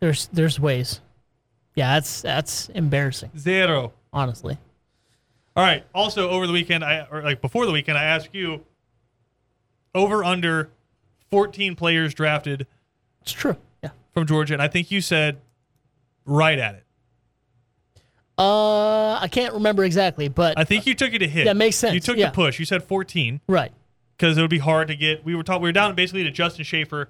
[0.00, 1.00] There's there's ways.
[1.74, 3.92] Yeah, that's that's embarrassing, Zero.
[4.12, 4.58] honestly.
[5.56, 5.84] All right.
[5.94, 8.64] Also, over the weekend, I or like before the weekend, I asked you
[9.94, 10.70] over under
[11.30, 12.66] 14 players drafted
[13.22, 13.56] It's true.
[13.82, 13.90] Yeah.
[14.14, 15.38] from Georgia, and I think you said
[16.24, 16.84] right at it.
[18.36, 21.44] Uh, I can't remember exactly, but I think you took it a hit.
[21.46, 22.26] That makes sense, You took yeah.
[22.30, 22.60] the push.
[22.60, 23.72] You said 14 right.
[24.16, 25.24] because it would be hard to get.
[25.24, 25.62] We were talking.
[25.62, 27.08] We were down basically to Justin Shaffer,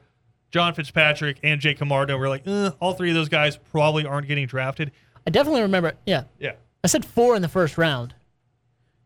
[0.51, 2.17] John Fitzpatrick, and Jake Camarda.
[2.17, 4.93] We are like, eh, all three of those guys probably aren't getting drafted.
[5.27, 5.93] I definitely remember.
[6.07, 6.53] Yeah, Yeah.
[6.83, 8.15] I said four in the first round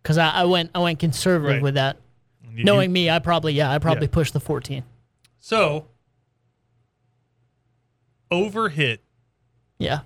[0.02, 1.62] because I, I went I went conservative Right.
[1.62, 1.96] with that.
[2.55, 4.12] You- Knowing me, I probably yeah I probably Yeah.
[4.12, 4.85] pushed the fourteen.
[5.40, 5.87] so
[8.31, 9.02] over hit
[9.78, 10.00] Yeah,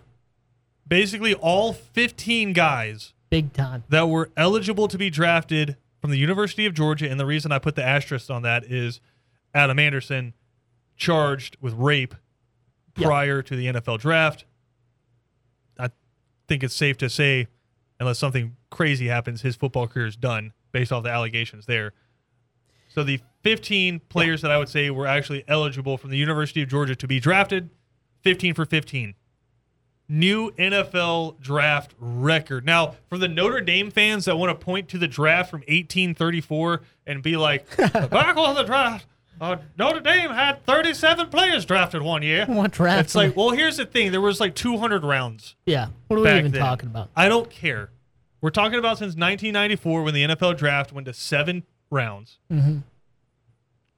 [0.87, 3.85] basically all 15 guys big time.
[3.89, 7.09] that were eligible to be drafted from the University of Georgia.
[7.11, 9.01] And the reason I put the asterisk on that is
[9.55, 10.35] Adam Anderson
[10.97, 12.15] charged with rape
[12.97, 13.07] Yeah.
[13.09, 14.45] prior to the NFL draft.
[15.79, 15.91] I
[16.49, 17.49] think it's safe to say,
[18.01, 21.93] unless something crazy happens, his football career is done based off the allegations there.
[22.89, 26.69] So the 15 players that I would say were actually eligible from the University of
[26.69, 27.69] Georgia to be drafted,
[28.23, 29.15] 15 for 15
[30.09, 32.65] new NFL draft record.
[32.65, 36.83] Now, for the Notre Dame fans that want to point to the draft from 1834
[37.09, 39.05] and be like, back on the draft,
[39.41, 42.47] uh, Notre Dame had 37 players drafted one year.
[42.57, 43.07] What draft?
[43.07, 44.13] It's like, well, here's the thing.
[44.13, 45.89] There was like 200 rounds yeah.
[46.09, 46.61] What are we back even then.
[46.61, 47.11] talking about?
[47.15, 47.91] I don't care.
[48.41, 52.39] We're talking about since 1994 when the NFL draft went to seven rounds.
[52.51, 52.79] Mm-hmm.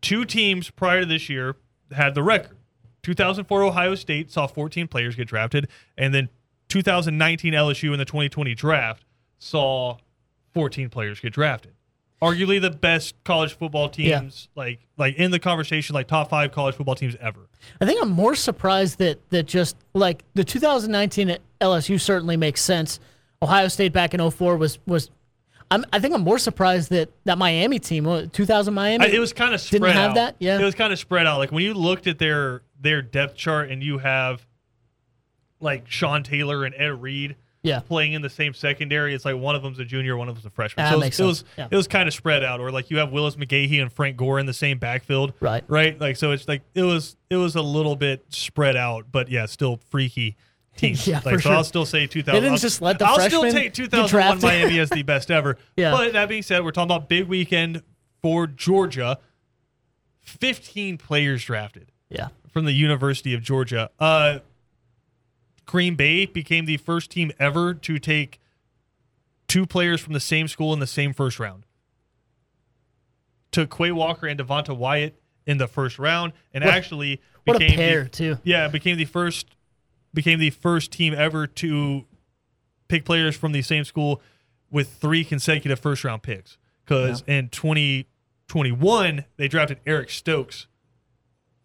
[0.01, 1.57] Two teams prior to this year
[1.93, 2.57] had the record.
[3.03, 6.29] 2004 Ohio State saw 14 players get drafted, and then
[6.69, 9.05] 2019 LSU in the 2020 draft
[9.39, 9.97] saw
[10.53, 11.73] 14 players get drafted.
[12.21, 14.19] Arguably the best college football Yeah.
[14.21, 17.49] teams, like like in the conversation, like top five college football teams ever.
[17.81, 22.61] I think I'm more surprised that that just like the 2019 at LSU certainly makes
[22.61, 22.99] sense.
[23.41, 25.11] Ohio State back in 04 was was.
[25.71, 29.05] I'm, I think I'm more surprised that that Miami team, 2000 Miami.
[29.05, 30.15] I- it was kind of spread Didn't have out.
[30.15, 30.37] that?
[30.41, 30.59] Yeah.
[30.59, 31.39] it was kind of spread out.
[31.39, 34.45] Like when you looked at their their depth chart, and you have
[35.61, 37.37] like Sean Taylor and Ed Reed
[37.69, 37.81] yeah.
[37.81, 39.15] playing in the same secondary.
[39.15, 40.87] It's like one of them's a junior, one of them's a freshman.
[40.87, 41.45] Ah, so it was, makes it was.
[41.57, 41.69] Yeah.
[41.71, 42.61] it was kind of spread out.
[42.61, 45.63] Or like you have Willis McGahee and Frank Gore in the same backfield, Right.
[45.69, 46.01] Right.
[46.01, 49.47] Like so, it's like it was it was a little bit spread out, but yeah,
[49.47, 50.37] still freaky.
[50.77, 51.07] Teams.
[51.09, 51.53] Yeah, like, for so sure.
[51.57, 52.33] I'll still say 2000.
[52.35, 54.41] They didn't I'll- just let the I'll still take get 2001.
[54.41, 55.57] Miami as the best ever.
[55.77, 55.91] Yeah.
[55.91, 57.83] But that being said, we're talking about big weekend
[58.23, 59.19] for Georgia.
[60.23, 62.29] 15 players drafted Yeah.
[62.53, 63.91] from the University of Georgia.
[63.99, 64.39] Uh,
[65.69, 68.41] Green Bay became the first team ever to take
[69.49, 71.65] two players from the same school in the same first round.
[73.53, 77.59] Took Quay Walker and Devonte Wyatt in the first round, and What- actually What a
[77.61, 78.39] became pair the, too.
[78.45, 79.55] yeah became the first
[80.15, 82.07] became the first team ever to
[82.89, 84.23] pick players from the same school
[84.71, 86.57] with three consecutive first round picks.
[86.85, 90.67] Because in 2021 they drafted Eric Stokes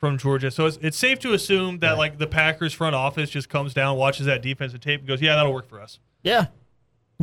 [0.03, 0.51] from Georgia.
[0.51, 3.95] So it's, it's safe to assume that like the Packers front office just comes down,
[3.97, 6.47] watches that defensive tape, and goes, "Yeah, that'll work for us." Yeah.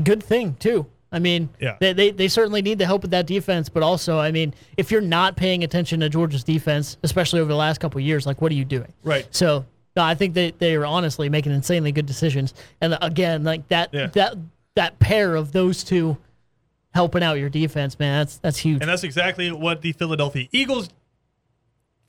[0.02, 0.86] Good thing too.
[1.12, 1.76] I mean, Yeah.
[1.78, 4.90] they, they they certainly need the help with that defense, but also, I mean, if
[4.90, 8.40] you're not paying attention to Georgia's defense, especially over the last couple of years, like
[8.40, 8.92] what are you doing?
[9.04, 9.26] Right.
[9.30, 9.66] So
[9.96, 13.92] no, I think they they are honestly making insanely good decisions, and again, like that
[13.92, 14.06] Yeah.
[14.14, 14.36] that
[14.76, 16.16] that pair of those two
[16.94, 18.80] helping out your defense, man, that's that's huge.
[18.80, 20.88] And that's exactly what the Philadelphia Eagles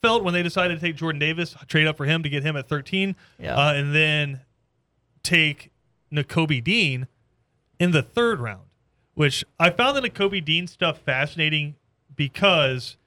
[0.02, 2.56] felt when they decided to take Jordan Davis, trade up for him to get him
[2.56, 3.56] at 13, Yeah.
[3.56, 4.42] uh, and then
[5.24, 5.72] take
[6.12, 7.08] Nakobe Dean
[7.80, 8.64] in the third round,
[9.14, 11.76] which I found the Nakobe Dean stuff fascinating
[12.16, 12.98] because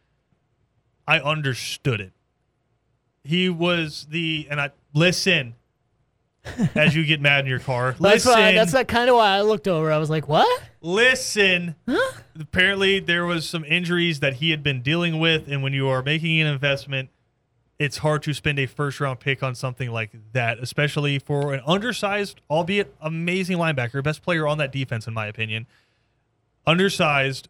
[1.07, 2.13] I understood it.
[3.25, 5.55] He was the, and I listen
[6.75, 7.93] as you get mad in your car.
[7.93, 8.53] That's listen, why.
[8.53, 9.91] That's that kind of why I looked over.
[9.91, 10.63] I was like, "What?
[10.85, 11.75] Listen.
[12.39, 16.03] Apparently, there was some injuries that he had been dealing with, and when you are
[16.03, 17.09] making an investment,
[17.79, 21.61] it's hard to spend a first round pick on something like that, especially for an
[21.67, 25.67] undersized, albeit amazing linebacker, best player on that defense, in my opinion.
[26.67, 27.49] Undersized,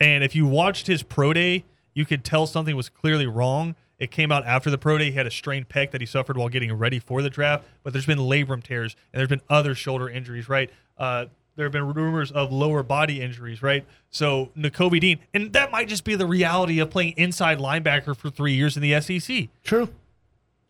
[0.00, 3.74] and if you watched his pro day, you could tell something was clearly wrong.
[3.98, 5.06] It came out after the pro day.
[5.06, 7.92] He had a strained pec that he suffered while getting ready for the draft, but
[7.92, 10.70] there's been labrum tears and there's been other shoulder injuries, right?
[10.96, 11.26] Uh,
[11.58, 13.84] there have been rumors of lower body injuries, right?
[14.10, 18.30] So Nakobe Dean, and that might just be the reality of playing inside linebacker for
[18.30, 19.88] three years in the SEC True.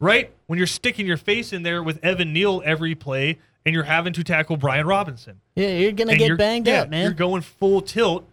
[0.00, 0.32] right?
[0.46, 4.14] When you're sticking your face in there with Evan Neal every play and you're having
[4.14, 5.42] to tackle Brian Robinson.
[5.56, 7.02] Yeah, you're gonna and get banged yeah, up, man.
[7.02, 8.26] You're going full tilt.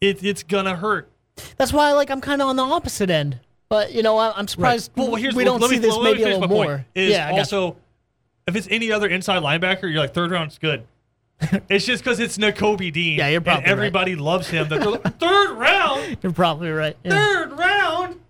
[0.00, 1.10] It, it's gonna hurt.
[1.58, 3.40] That's why, like, I'm kind of on the opposite end.
[3.68, 6.24] But you know, I'm surprised Well, here's we don't let see me, this let me
[6.24, 6.86] maybe a little more.
[6.94, 7.76] Is yeah, also
[8.46, 10.86] if it's any other inside linebacker, you're like third round's good.
[11.68, 13.18] it's just because it's Nakobe Dean.
[13.18, 14.68] Yeah, you're probably and everybody loves him.
[14.68, 16.96] That like, third round, you're probably right.
[17.04, 17.10] Yeah.
[17.10, 18.20] third round.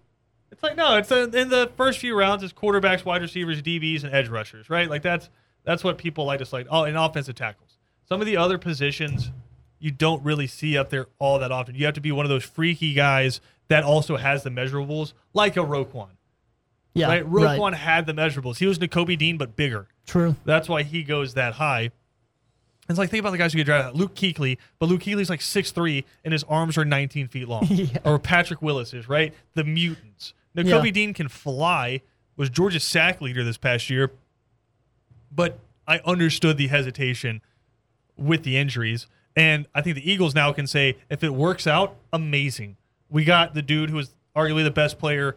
[0.50, 2.42] It's like no, it's a, in the first few rounds.
[2.42, 4.88] It's quarterbacks, wide receivers, DBs, and edge rushers, right?
[4.90, 5.28] Like that's
[5.64, 6.66] that's what people like to like.
[6.70, 7.78] Oh, and offensive tackles.
[8.08, 9.30] Some of the other positions
[9.78, 11.74] you don't really see up there all that often.
[11.74, 15.56] You have to be one of those freaky guys that also has the measurables, like
[15.56, 16.08] a Roquan.
[16.94, 17.26] Yeah, Right?
[17.30, 18.56] Roquan had the measurables.
[18.56, 19.86] He was Nakobe Dean, but bigger.
[20.06, 20.36] True.
[20.46, 21.90] That's why he goes that high.
[22.88, 23.99] It's like think about the guys who get drafted.
[23.99, 27.66] Luke Kuechly, but Luke Kuechly's like 6'3", and his arms are 19 feet long.
[27.70, 27.99] Yeah.
[28.05, 29.35] Or Patrick Willis is, right?
[29.55, 30.35] The mutants.
[30.57, 30.90] Nakobe Yeah.
[30.92, 32.01] Dean can fly,
[32.37, 34.12] was Georgia's sack leader this past year.
[35.31, 37.42] But I understood the hesitation
[38.16, 39.07] with the injuries.
[39.35, 42.77] And I think the Eagles now can say, if it works out, amazing.
[43.11, 45.37] We got the dude who is arguably the best player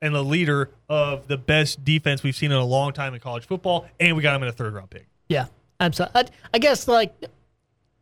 [0.00, 3.46] and the leader of the best defense we've seen in a long time in college
[3.46, 5.06] football, and we got him in a third round pick.
[5.28, 5.46] Yeah,
[5.84, 6.20] absolutely.
[6.22, 7.12] I, I guess like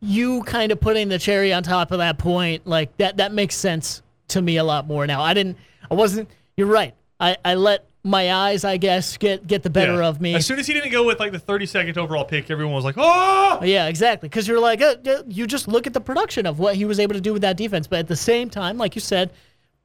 [0.01, 3.55] you kind of putting the cherry on top of that point, like that that makes
[3.55, 5.23] sense to me a lot more now.
[5.23, 5.57] I didn't.
[5.91, 6.29] I wasn't.
[6.57, 6.95] You're right.
[7.21, 10.09] I I let my eyes, I guess, get get the better Yeah.
[10.09, 10.35] of me.
[10.35, 12.97] As soon as he didn't go with like the 32nd overall pick, everyone was like,
[12.99, 13.61] oh!
[13.63, 14.29] Yeah, exactly.
[14.29, 16.99] Because you're like, uh, uh, you just look at the production of what he was
[16.99, 17.87] able to do with that defense.
[17.87, 19.31] But at the same time, like you said,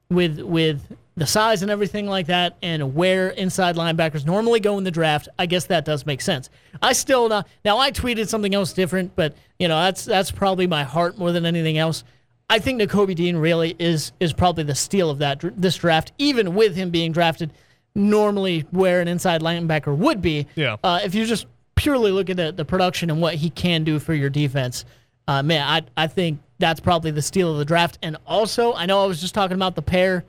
[0.10, 0.82] with with
[1.18, 5.28] the size and everything like that, and where inside linebackers normally go in the draft,
[5.38, 6.50] I guess that does make sense.
[6.82, 7.80] I still not now.
[7.80, 11.46] I tweeted something else different, but you know that's that's probably my heart more than
[11.46, 12.04] anything else.
[12.50, 16.54] I think Nakobe Dean really is is probably the steal of that this draft, even
[16.54, 17.52] with him being drafted
[17.96, 20.46] normally where an inside linebacker would be.
[20.56, 20.78] Yeah.
[20.84, 23.98] Uh, if you just purely look at the, the production and what he can do
[23.98, 24.86] for your defense,
[25.28, 27.98] uh, man, I, I think that's probably the steal of the draft.
[28.04, 30.24] And also, I know I was just talking about the pair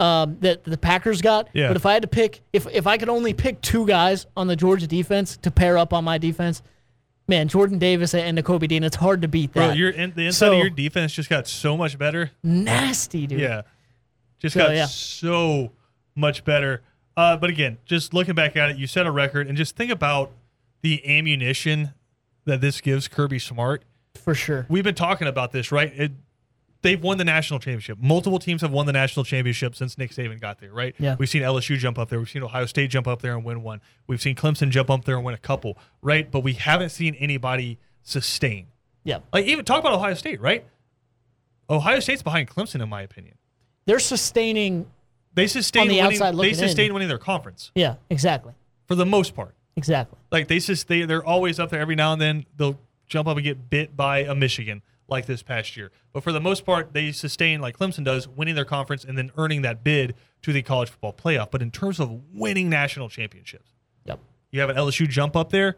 [0.00, 1.68] um, that the Packers got, Yeah.
[1.68, 4.46] but if I had to pick, if, if I could only pick two guys on
[4.46, 6.62] the Georgia defense to pair up on my defense,
[7.26, 9.66] man, Jordan Davis and Nakobe Dean, it's hard to beat that.
[9.68, 12.30] Bro, you're in, the inside So- of your defense just got so much better.
[12.42, 13.40] Nasty, dude.
[13.40, 13.62] Yeah.
[14.38, 14.86] Just So, got yeah.
[14.86, 15.72] so
[16.14, 16.82] much better.
[17.16, 19.90] Uh, but again, just looking back at it, you set a record, and just think
[19.90, 20.30] about
[20.82, 21.92] the ammunition
[22.44, 23.82] that this gives Kirby Smart.
[24.14, 24.64] For sure.
[24.68, 25.92] We've been talking about this, right?
[25.96, 26.12] It,
[26.82, 27.98] they've won the national championship.
[28.00, 30.94] Multiple teams have won the national championship since Nick Saban got there, right?
[30.98, 31.16] Yeah.
[31.18, 32.18] We've seen LSU jump up there.
[32.18, 33.80] We've seen Ohio State jump up there and win one.
[34.06, 36.30] We've seen Clemson jump up there and win a couple, right?
[36.30, 38.66] But we haven't seen anybody sustain.
[39.04, 39.20] Yeah.
[39.32, 40.64] Like even talk about Ohio State, right?
[41.70, 43.36] Ohio State's behind Clemson, in my opinion.
[43.86, 44.86] They're sustaining.
[45.34, 46.94] They sustain On the winning, outside they sustain in.
[46.94, 48.54] winning their conference Yeah, exactly.
[48.86, 49.54] for the most part.
[49.76, 50.18] Exactly.
[50.32, 51.80] Like they just they they're always up there.
[51.80, 55.42] Every now and then they'll jump up and get bit by a Michigan like this
[55.42, 55.90] past year.
[56.12, 59.30] But for the most part, they sustain like Clemson does, winning their conference and then
[59.36, 61.50] earning that bid to the college football playoff.
[61.50, 63.72] But in terms of winning national championships,
[64.04, 64.20] Yep.
[64.50, 65.76] you have an LSU jump up there.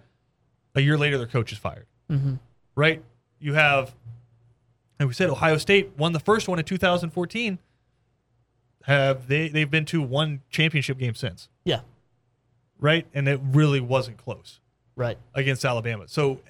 [0.74, 1.86] A year later, their coach is fired.
[2.10, 2.34] Mm-hmm.
[2.74, 3.02] Right?
[3.38, 3.94] You have,
[4.98, 7.58] and we said Ohio State won the first one in 2014.
[8.84, 9.48] Have they?
[9.48, 11.80] They've been to one championship game since, Yeah.
[12.78, 13.06] right?
[13.14, 14.60] And it really wasn't close
[14.96, 15.18] Right.
[15.34, 16.08] against Alabama.
[16.08, 16.40] So,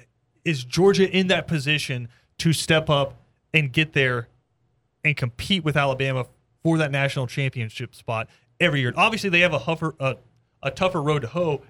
[0.44, 2.08] is Georgia in that position
[2.40, 3.16] to step up
[3.52, 4.28] and get there
[5.04, 6.26] and compete with Alabama
[6.62, 8.92] for that national championship spot every year.
[8.96, 10.16] Obviously, they have a huffer, a,
[10.62, 11.62] a tougher road to hoe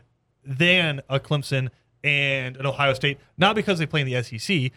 [0.45, 1.71] than a Clemson
[2.03, 4.73] and an Ohio State, not because they play in the SEC.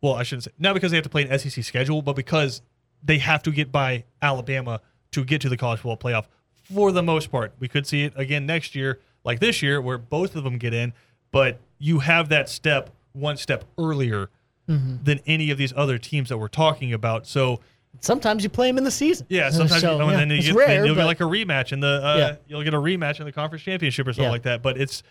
[0.00, 2.60] Well, I shouldn't say not because they have to play an SEC schedule, but because
[3.02, 4.80] they have to get by Alabama
[5.12, 7.52] to get to the college football playoff for the most part.
[7.58, 10.74] We could see it again next year, like this year, where both of them get
[10.74, 10.92] in,
[11.30, 14.28] but you have that step one step earlier
[14.66, 17.26] than any of these other teams that we're talking about.
[17.26, 17.60] So
[18.00, 19.26] Sometimes you play them in the season.
[19.28, 21.02] yeah, sometimes So, you know, yeah, and then you it's get, rare, then you'll but-
[21.02, 22.36] get like a rematch in the uh, Yeah.
[22.48, 24.30] you'll get a rematch in the conference championship or something Yeah.
[24.30, 24.62] like that.
[24.62, 25.02] But it's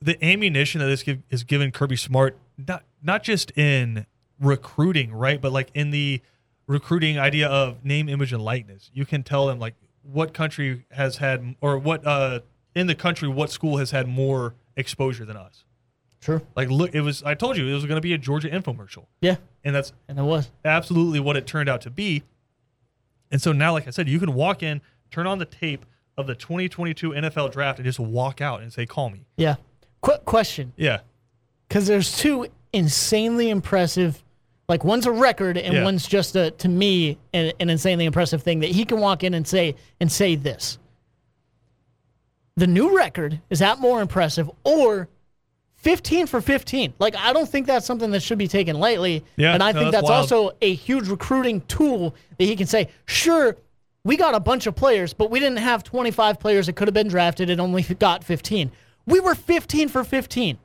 [0.00, 4.06] the ammunition that this give, is given Kirby Smart not not just in
[4.40, 6.20] recruiting, right, but like in the
[6.66, 8.90] recruiting idea of name, image, and likeness.
[8.92, 12.40] You can tell them like what country has had or what uh
[12.74, 15.64] in the country what school has had more exposure than us.
[16.22, 16.40] True.
[16.56, 19.04] Like look, it was I told you it was going to be a Georgia infomercial,
[19.20, 20.50] Yeah, and that's and it was.
[20.64, 22.22] absolutely what it turned out to be.
[23.30, 24.80] And so now, like I said, you can walk in,
[25.10, 25.84] turn on the tape
[26.16, 29.56] of the 2022 NFL draft, and just walk out and say, "Call me." Yeah.
[30.00, 31.00] Quick question, Yeah,
[31.68, 34.22] because there's two insanely impressive.
[34.68, 35.84] Like one's a record, and Yeah.
[35.84, 39.34] one's just a to me an, an insanely impressive thing that he can walk in
[39.34, 40.78] and say and say this.
[42.56, 45.08] The new record is that more impressive, or
[45.82, 46.94] 15 for 15?
[46.98, 49.24] Like I don't think that's something that should be taken lightly.
[49.36, 52.66] Yeah, and I no, think that's that's also a huge recruiting tool that he can
[52.66, 53.56] say, sure,
[54.04, 56.94] we got a bunch of players, but we didn't have 25 players that could have
[56.94, 58.70] been drafted and only got 15.
[59.06, 60.58] We were 15 for 15.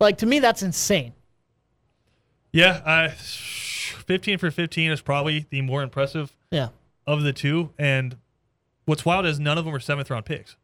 [0.00, 1.12] Like to me, that's insane.
[2.52, 2.82] yeah.
[2.84, 6.68] I 15 for 15 is probably the more impressive Yeah.
[7.06, 7.70] of the two.
[7.78, 8.16] And
[8.84, 10.56] what's wild is none of them were seventh round picks.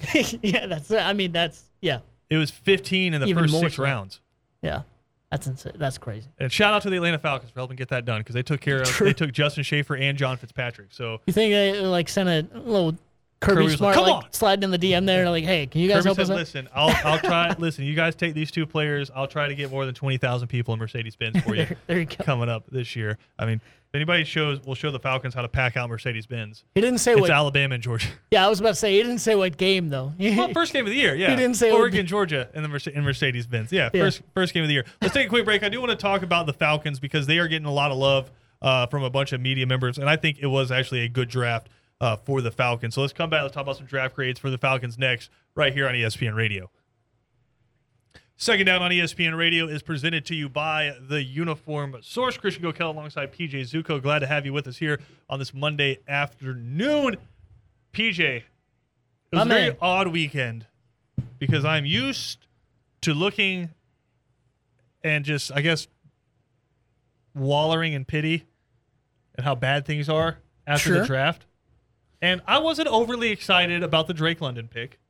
[0.42, 0.90] yeah, that's.
[0.90, 3.82] I mean, that's yeah, It was 15 in the Even first more six so.
[3.84, 4.20] rounds.
[4.62, 4.82] yeah.
[5.30, 5.74] That's insane.
[5.76, 6.26] That's crazy.
[6.38, 8.62] And shout out to the Atlanta Falcons for helping get that done because they took
[8.62, 9.08] care of True.
[9.08, 10.88] they took Justin Shaffer and John Fitzpatrick.
[10.90, 12.92] So You think they like sent a little
[13.40, 15.44] Kirby, Kirby was like, Smart "Come like on." sliding in the DM there, and like,
[15.44, 16.30] hey, can you guys Kirby help said, us?
[16.30, 17.54] "Listen, I'll I'll try.
[17.58, 19.10] listen, you guys take these two players.
[19.14, 21.76] I'll try to get more than twenty thousand people in Mercedes Benz for you There,
[21.88, 22.24] there you go.
[22.24, 23.18] coming up this year.
[23.38, 23.60] I mean,
[23.90, 26.64] if anybody shows will show the Falcons how to pack out Mercedes Benz.
[26.74, 27.30] He didn't say It's what.
[27.30, 28.08] Alabama and Georgia.
[28.30, 30.12] yeah, I was about to say he didn't say what game though.
[30.18, 31.30] Well, first game of the year, yeah.
[31.30, 33.72] He didn't say Oregon, be- Georgia, and the Merce- in Mercedes Benz.
[33.72, 34.02] Yeah, Yeah.
[34.02, 34.84] first first game of the year.
[35.00, 35.62] Let's take a quick break.
[35.62, 37.96] I do want to talk about the Falcons because they are getting a lot of
[37.98, 41.08] love uh, from a bunch of media members, and I think it was actually a
[41.08, 41.68] good draft
[42.00, 42.94] uh, for the Falcons.
[42.94, 43.42] So let's come back.
[43.42, 46.70] Let's talk about some draft grades for the Falcons next, right here on ESPN Radio.
[48.40, 52.36] Second down on ESPN Radio is presented to you by the Uniform Source.
[52.36, 54.00] Christian Gokel alongside PJ Zuko.
[54.00, 57.16] Glad to have you with us here on this Monday afternoon.
[57.92, 58.44] PJ, it
[59.32, 59.76] was My a very man.
[59.82, 60.66] odd weekend
[61.40, 62.46] because I'm used
[63.00, 63.70] to looking
[65.02, 65.88] and just, I guess,
[67.34, 68.44] wallowing in pity
[69.36, 71.44] at how bad things are after the draft.
[72.22, 75.00] And I wasn't overly excited about the Drake London pick.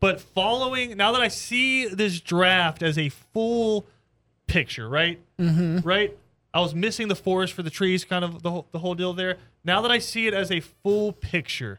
[0.00, 3.86] But following, now that I see this draft as a full
[4.46, 5.20] picture, right?
[5.38, 5.86] Mm-hmm.
[5.86, 6.16] Right?
[6.52, 9.12] I was missing the forest for the trees, kind of the whole, the whole deal
[9.12, 9.36] there.
[9.62, 11.78] Now that I see it as a full picture,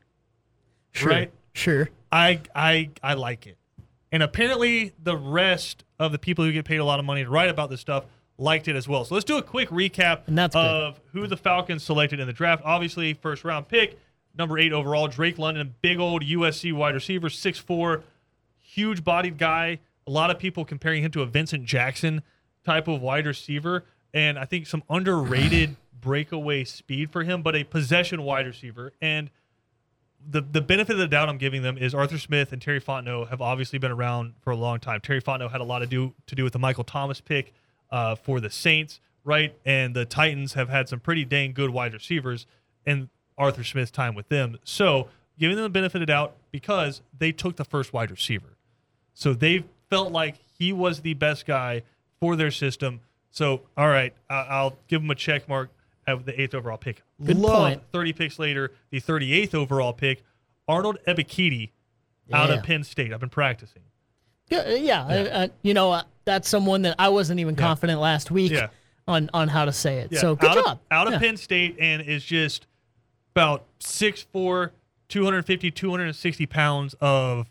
[0.91, 1.31] sure, right.
[1.53, 1.89] Sure.
[2.11, 3.57] I I I like it.
[4.11, 7.29] And apparently the rest of the people who get paid a lot of money to
[7.29, 8.05] write about this stuff
[8.37, 9.05] liked it as well.
[9.05, 10.65] So let's do a quick recap that's good.
[10.65, 12.61] of who the Falcons selected in the draft.
[12.65, 13.99] Obviously, first round pick,
[14.37, 18.03] number eight overall, Drake London, big old USC wide receiver, 6'4,
[18.71, 19.79] huge bodied guy.
[20.07, 22.21] A lot of people comparing him to a Vincent Jackson
[22.65, 23.83] type of wide receiver.
[24.13, 28.93] And I think some underrated breakaway speed for him, but a possession wide receiver.
[29.01, 29.29] And
[30.29, 33.29] the the benefit of the doubt I'm giving them is Arthur Smith and Terry Fontenot
[33.29, 35.01] have obviously been around for a long time.
[35.01, 37.53] Terry Fontenot had a lot to do to do with the Michael Thomas pick
[37.91, 39.55] uh, for the Saints, right?
[39.65, 42.45] And the Titans have had some pretty dang good wide receivers
[42.85, 44.57] in Arthur Smith's time with them.
[44.63, 45.07] So
[45.39, 48.57] giving them the benefit of the doubt because they took the first wide receiver.
[49.13, 51.83] So they felt like he was the best guy
[52.19, 53.01] for their system.
[53.29, 55.69] So all right, I'll give him a check mark
[56.07, 57.03] at the eighth overall pick.
[57.23, 57.81] Good Love point.
[57.91, 60.23] 30 picks later, the 38th overall pick,
[60.67, 61.69] Arnold Ebiketie
[62.33, 63.13] out of Penn State.
[63.13, 63.81] I've been practicing.
[64.49, 65.05] Yeah, yeah.
[65.05, 68.67] I, uh, you know, uh, that's someone that I wasn't even confident last week Yeah.
[69.07, 70.11] on on how to say it.
[70.11, 70.65] Yeah, So good out job.
[70.67, 71.19] Of, out of Yeah.
[71.19, 72.67] Penn State and is just
[73.33, 74.71] about 6'4,
[75.07, 77.47] 250, 260 pounds of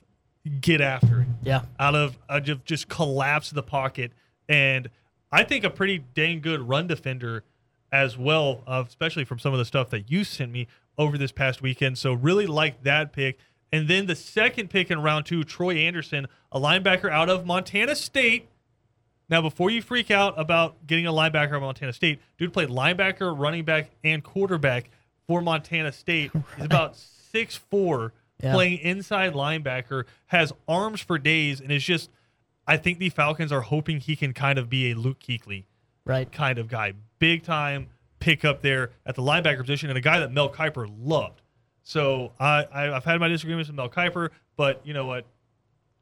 [0.61, 1.27] get after it.
[1.43, 1.63] Yeah.
[1.79, 4.13] out of uh, just, just collapse the pocket.
[4.49, 4.91] And
[5.33, 7.45] I think a pretty dang good run defender
[7.93, 10.67] as well, uh, especially from some of the stuff that you sent me
[10.99, 11.99] over this past weekend.
[11.99, 13.39] So really like that pick.
[13.73, 17.95] And then the second pick in round two, Troy Anderson, a linebacker out of Montana
[17.95, 18.49] State.
[19.29, 23.37] Now, before you freak out about getting a linebacker at Montana State, dude played linebacker,
[23.39, 24.91] running back, and quarterback
[25.29, 26.33] for Montana State.
[26.57, 26.97] He's about
[27.33, 28.13] six four,
[28.43, 28.55] Yeah.
[28.55, 32.11] playing inside linebacker, has arms for days, and is just.
[32.67, 35.65] I think the Falcons are hoping he can kind of be a Luke Kuechly
[36.05, 36.31] Right.
[36.31, 37.89] kind of guy, big time
[38.21, 41.41] pick up there at the linebacker position, and a guy that Mel Kiper loved.
[41.83, 45.25] So I, I I've had my disagreements with Mel Kiper, but you know what?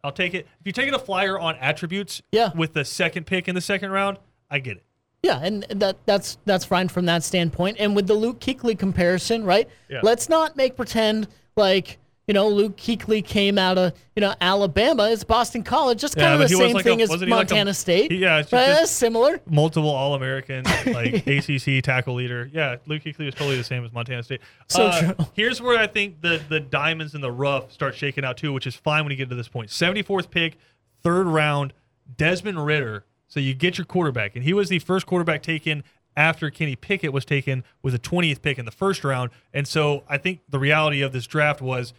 [0.04, 0.46] I'll take it.
[0.60, 2.50] If you're taking a flyer on attributes, Yeah.
[2.54, 4.18] with the second pick in the second round,
[4.50, 4.82] I get it.
[5.22, 7.78] Yeah, and that that's that's fine from that standpoint.
[7.80, 9.68] And with the Luke Kuechly comparison, right?
[9.88, 10.00] Yeah.
[10.02, 11.98] Let's not make pretend like
[12.28, 15.08] you know Luke Kuechly came out of you know Alabama.
[15.10, 17.36] It's Boston College, just kind Yeah, of the same like a- thing as wasn't like
[17.50, 18.12] a- Montana State.
[18.12, 18.66] Yeah, it's right?
[18.66, 19.40] just- similar.
[19.50, 22.48] Multiple All American, like ACC tackle leader.
[22.52, 24.42] Yeah, Luke Kuechly was totally the same as Montana State.
[24.68, 25.26] So Uh, true.
[25.34, 28.66] Here's where I think the the diamonds in the rough start shaking out too, which
[28.68, 29.70] is fine when you get to this point.
[29.70, 30.56] 74th pick,
[31.02, 31.72] third round,
[32.16, 33.04] Desmond Ridder.
[33.26, 35.82] So you get your quarterback, and he was the first quarterback taken
[36.16, 39.30] after Kenny Pickett was taken with a 20th pick in the first round.
[39.54, 41.92] And so I think the reality of this draft was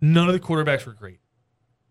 [0.00, 1.20] none of the quarterbacks were great.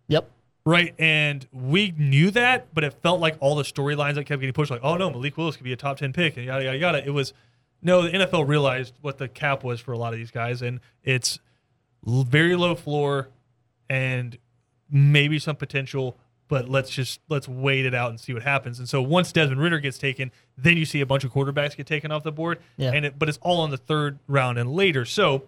[0.07, 0.29] Yep.
[0.65, 4.53] Right, and we knew that, but it felt like all the storylines that kept getting
[4.53, 6.77] pushed, like, oh no, Malik Willis could be a top ten pick, and yada yada
[6.77, 7.05] yada.
[7.05, 7.33] It was
[7.81, 10.79] no, the NFL realized what the cap was for a lot of these guys, and
[11.03, 11.39] it's
[12.05, 13.29] very low floor,
[13.89, 14.37] and
[14.91, 16.17] maybe some potential,
[16.49, 18.79] but let's just let's wait it out and see what happens.
[18.79, 21.87] And so once Desmond Ridder gets taken, then you see a bunch of quarterbacks get
[21.87, 22.91] taken off the board, Yeah.
[22.91, 25.05] and it, but it's all in the third round and later.
[25.05, 25.43] So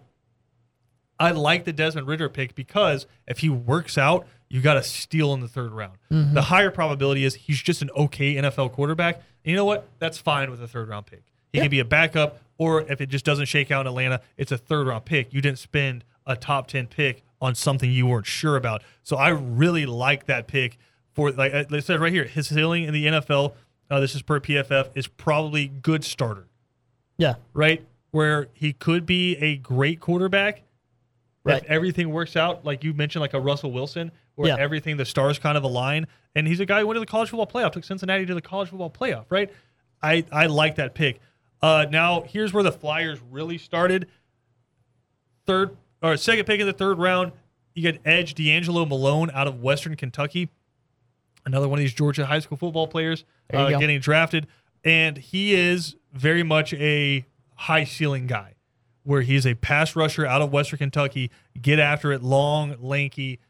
[1.18, 5.32] I like the Desmond Ridder pick because if he works out, you got to steal
[5.34, 5.96] in the third round.
[6.10, 9.16] The higher probability is he's just an okay NFL quarterback.
[9.16, 9.88] And you know what?
[9.98, 11.22] That's fine with a third round pick.
[11.52, 11.64] He Yeah.
[11.64, 14.58] can be a backup, or if it just doesn't shake out in Atlanta, it's a
[14.58, 15.32] third round pick.
[15.32, 18.82] You didn't spend a top 10 pick on something you weren't sure about.
[19.02, 20.78] So I really like that pick
[21.12, 23.54] for, like I said right here, his ceiling in the NFL,
[23.90, 26.46] uh, this is per PFF, is probably good starter
[27.18, 27.34] Yeah.
[27.52, 27.84] right?
[28.12, 30.62] Where he could be a great quarterback
[31.44, 31.62] Right.
[31.62, 34.56] if everything works out, like you mentioned, like a Russell Wilson, where Yeah.
[34.58, 36.06] everything the stars kind of align.
[36.36, 38.40] And he's a guy who went to the college football playoff, took Cincinnati to the
[38.40, 39.50] college football playoff, right?
[40.02, 41.20] I I like that pick.
[41.60, 44.08] Uh, now here's where the Flyers really started.
[45.46, 47.32] Third or second pick in the third round,
[47.74, 50.48] you get Edge D'Angelo Malone out of Western Kentucky
[51.44, 54.46] another one of these Georgia high school football players uh, getting drafted,
[54.84, 57.24] and he is very much a
[57.54, 58.51] high ceiling guy,
[59.04, 61.30] where he's a pass rusher out of Western Kentucky,
[61.60, 63.40] get after it, long, lanky.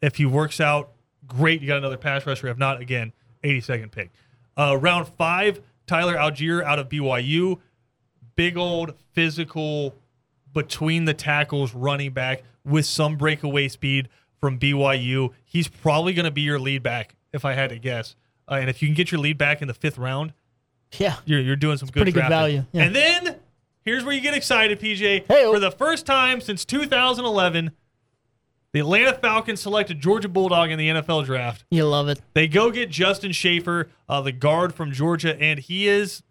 [0.00, 0.92] If he works out,
[1.26, 2.48] great, you got another pass rusher.
[2.48, 4.10] If not, again, 82nd pick.
[4.56, 7.60] Uh, round five, Tyler Allgeier out of BYU,
[8.36, 9.94] big old physical
[10.52, 14.08] between the tackles running back with some breakaway speed
[14.40, 15.30] from BYU.
[15.44, 18.14] He's probably going to be your lead back, if I had to guess.
[18.48, 20.32] Uh, and if you can get your lead back in the fifth round,
[20.92, 21.16] Yeah.
[21.24, 22.84] you're, you're doing some good pretty good value, yeah.
[22.84, 23.36] And then
[23.84, 25.26] here's where you get excited, PJ.
[25.28, 25.52] Hey-o.
[25.52, 27.70] For the first time since 2011,
[28.72, 31.64] the Atlanta Falcons selected Georgia Bulldog in the NFL draft.
[31.70, 32.20] You love it.
[32.34, 36.22] They go get Justin Shaffer, uh, the guard from Georgia, and he is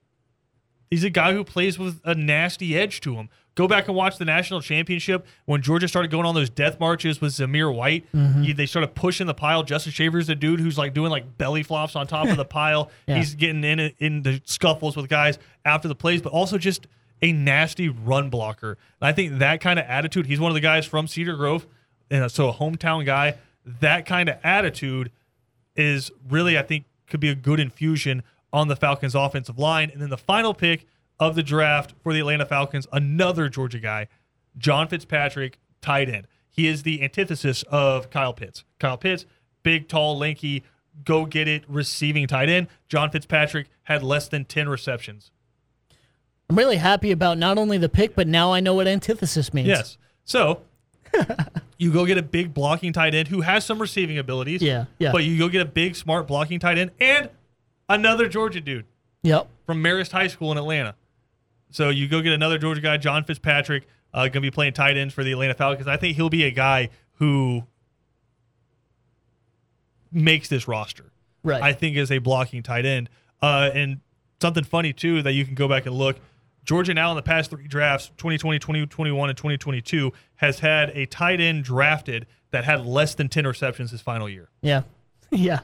[0.89, 3.30] he's a guy who plays with a nasty edge to him.
[3.56, 7.22] Go back and watch the national championship when Georgia started going on those death marches
[7.22, 8.04] with Zamir White.
[8.12, 8.41] Mm-hmm.
[8.43, 9.62] He- they started pushing the pile.
[9.64, 12.89] Justin Shaffer's a dude who's like doing like belly flops on top of the pile.
[13.08, 13.18] Yeah.
[13.18, 16.88] He's getting in in the scuffles with guys after the plays, but also just
[17.24, 18.78] a nasty run blocker.
[19.02, 20.28] And I think that kind of attitude.
[20.28, 21.66] He's one of the guys from Cedar Grove,
[22.12, 23.36] and uh, so a hometown guy.
[23.66, 25.10] That kind of attitude
[25.76, 29.90] is really, I think, could be a good infusion on the Falcons' offensive line.
[29.90, 30.86] And then the final pick
[31.18, 34.10] of the draft for the Atlanta Falcons, another Georgia guy,
[34.58, 36.28] John Fitzpatrick, tight end.
[36.50, 38.66] He is the antithesis of Kyle Pitts.
[38.80, 39.26] Kyle Pitts,
[39.64, 40.64] big, tall, lanky,
[41.06, 42.68] go get it, receiving tight end.
[42.90, 45.32] John Fitzpatrick had less than 10 receptions.
[46.50, 49.68] I'm really happy about not only the pick, but now I know what antithesis means.
[49.68, 49.98] Yes.
[50.26, 50.62] So
[51.78, 54.62] you go get a big blocking tight end who has some receiving abilities.
[54.62, 55.12] Yeah, yeah.
[55.12, 57.30] But you go get a big, smart blocking tight end and
[57.89, 58.86] another Georgia dude.
[59.24, 59.48] Yep.
[59.66, 60.96] from Marist High School in Atlanta.
[61.72, 64.98] So you go get another Georgia guy, John Fitzpatrick, uh, going to be playing tight
[64.98, 65.88] ends for the Atlanta Falcons.
[65.88, 67.64] I think he'll be a guy who
[70.12, 71.06] makes this roster.
[71.41, 71.62] Right.
[71.62, 73.10] I think is a blocking tight end.
[73.41, 74.02] Uh, and
[74.41, 76.18] something funny too that you can go back and look.
[76.64, 81.41] Georgia now in the past three drafts, 2020, 2021, and 2022, has had a tight
[81.41, 84.49] end drafted that had less than 10 receptions his final year.
[84.61, 84.84] Yeah.
[85.32, 85.61] Yeah.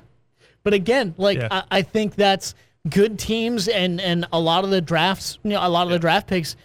[0.64, 1.48] But again, like Yeah.
[1.52, 2.56] I, I think that's
[2.90, 6.00] good teams and and a lot of the drafts, you know, a lot of the
[6.00, 6.56] draft picks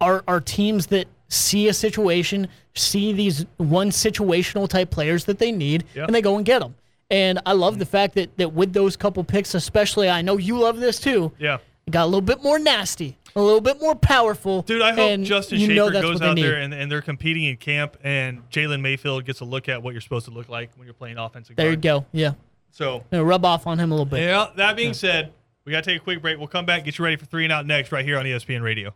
[0.00, 5.50] are are teams that see a situation, see these one situational type players that they
[5.50, 6.04] need, Yeah.
[6.04, 6.76] and they go and get them.
[7.10, 10.58] And I love the fact that that with those couple picks, especially, I know you
[10.58, 11.32] love this too.
[11.38, 11.58] Yeah.
[11.90, 14.62] Got a little bit more nasty, a little bit more powerful.
[14.62, 18.48] Dude, I hope Justin know goes out there and, and they're competing in camp, and
[18.50, 21.18] Jalen Mayfield gets a look at what you're supposed to look like when you're playing
[21.18, 22.04] offensive There you go.
[22.12, 22.34] Yeah.
[22.70, 24.20] So, know, rub off on him a little bit.
[24.20, 25.32] yeah, that being said,
[25.64, 26.38] we got to take a quick break.
[26.38, 28.62] We'll come back, get you ready for three and out next, right here on ESPN
[28.62, 28.94] Radio.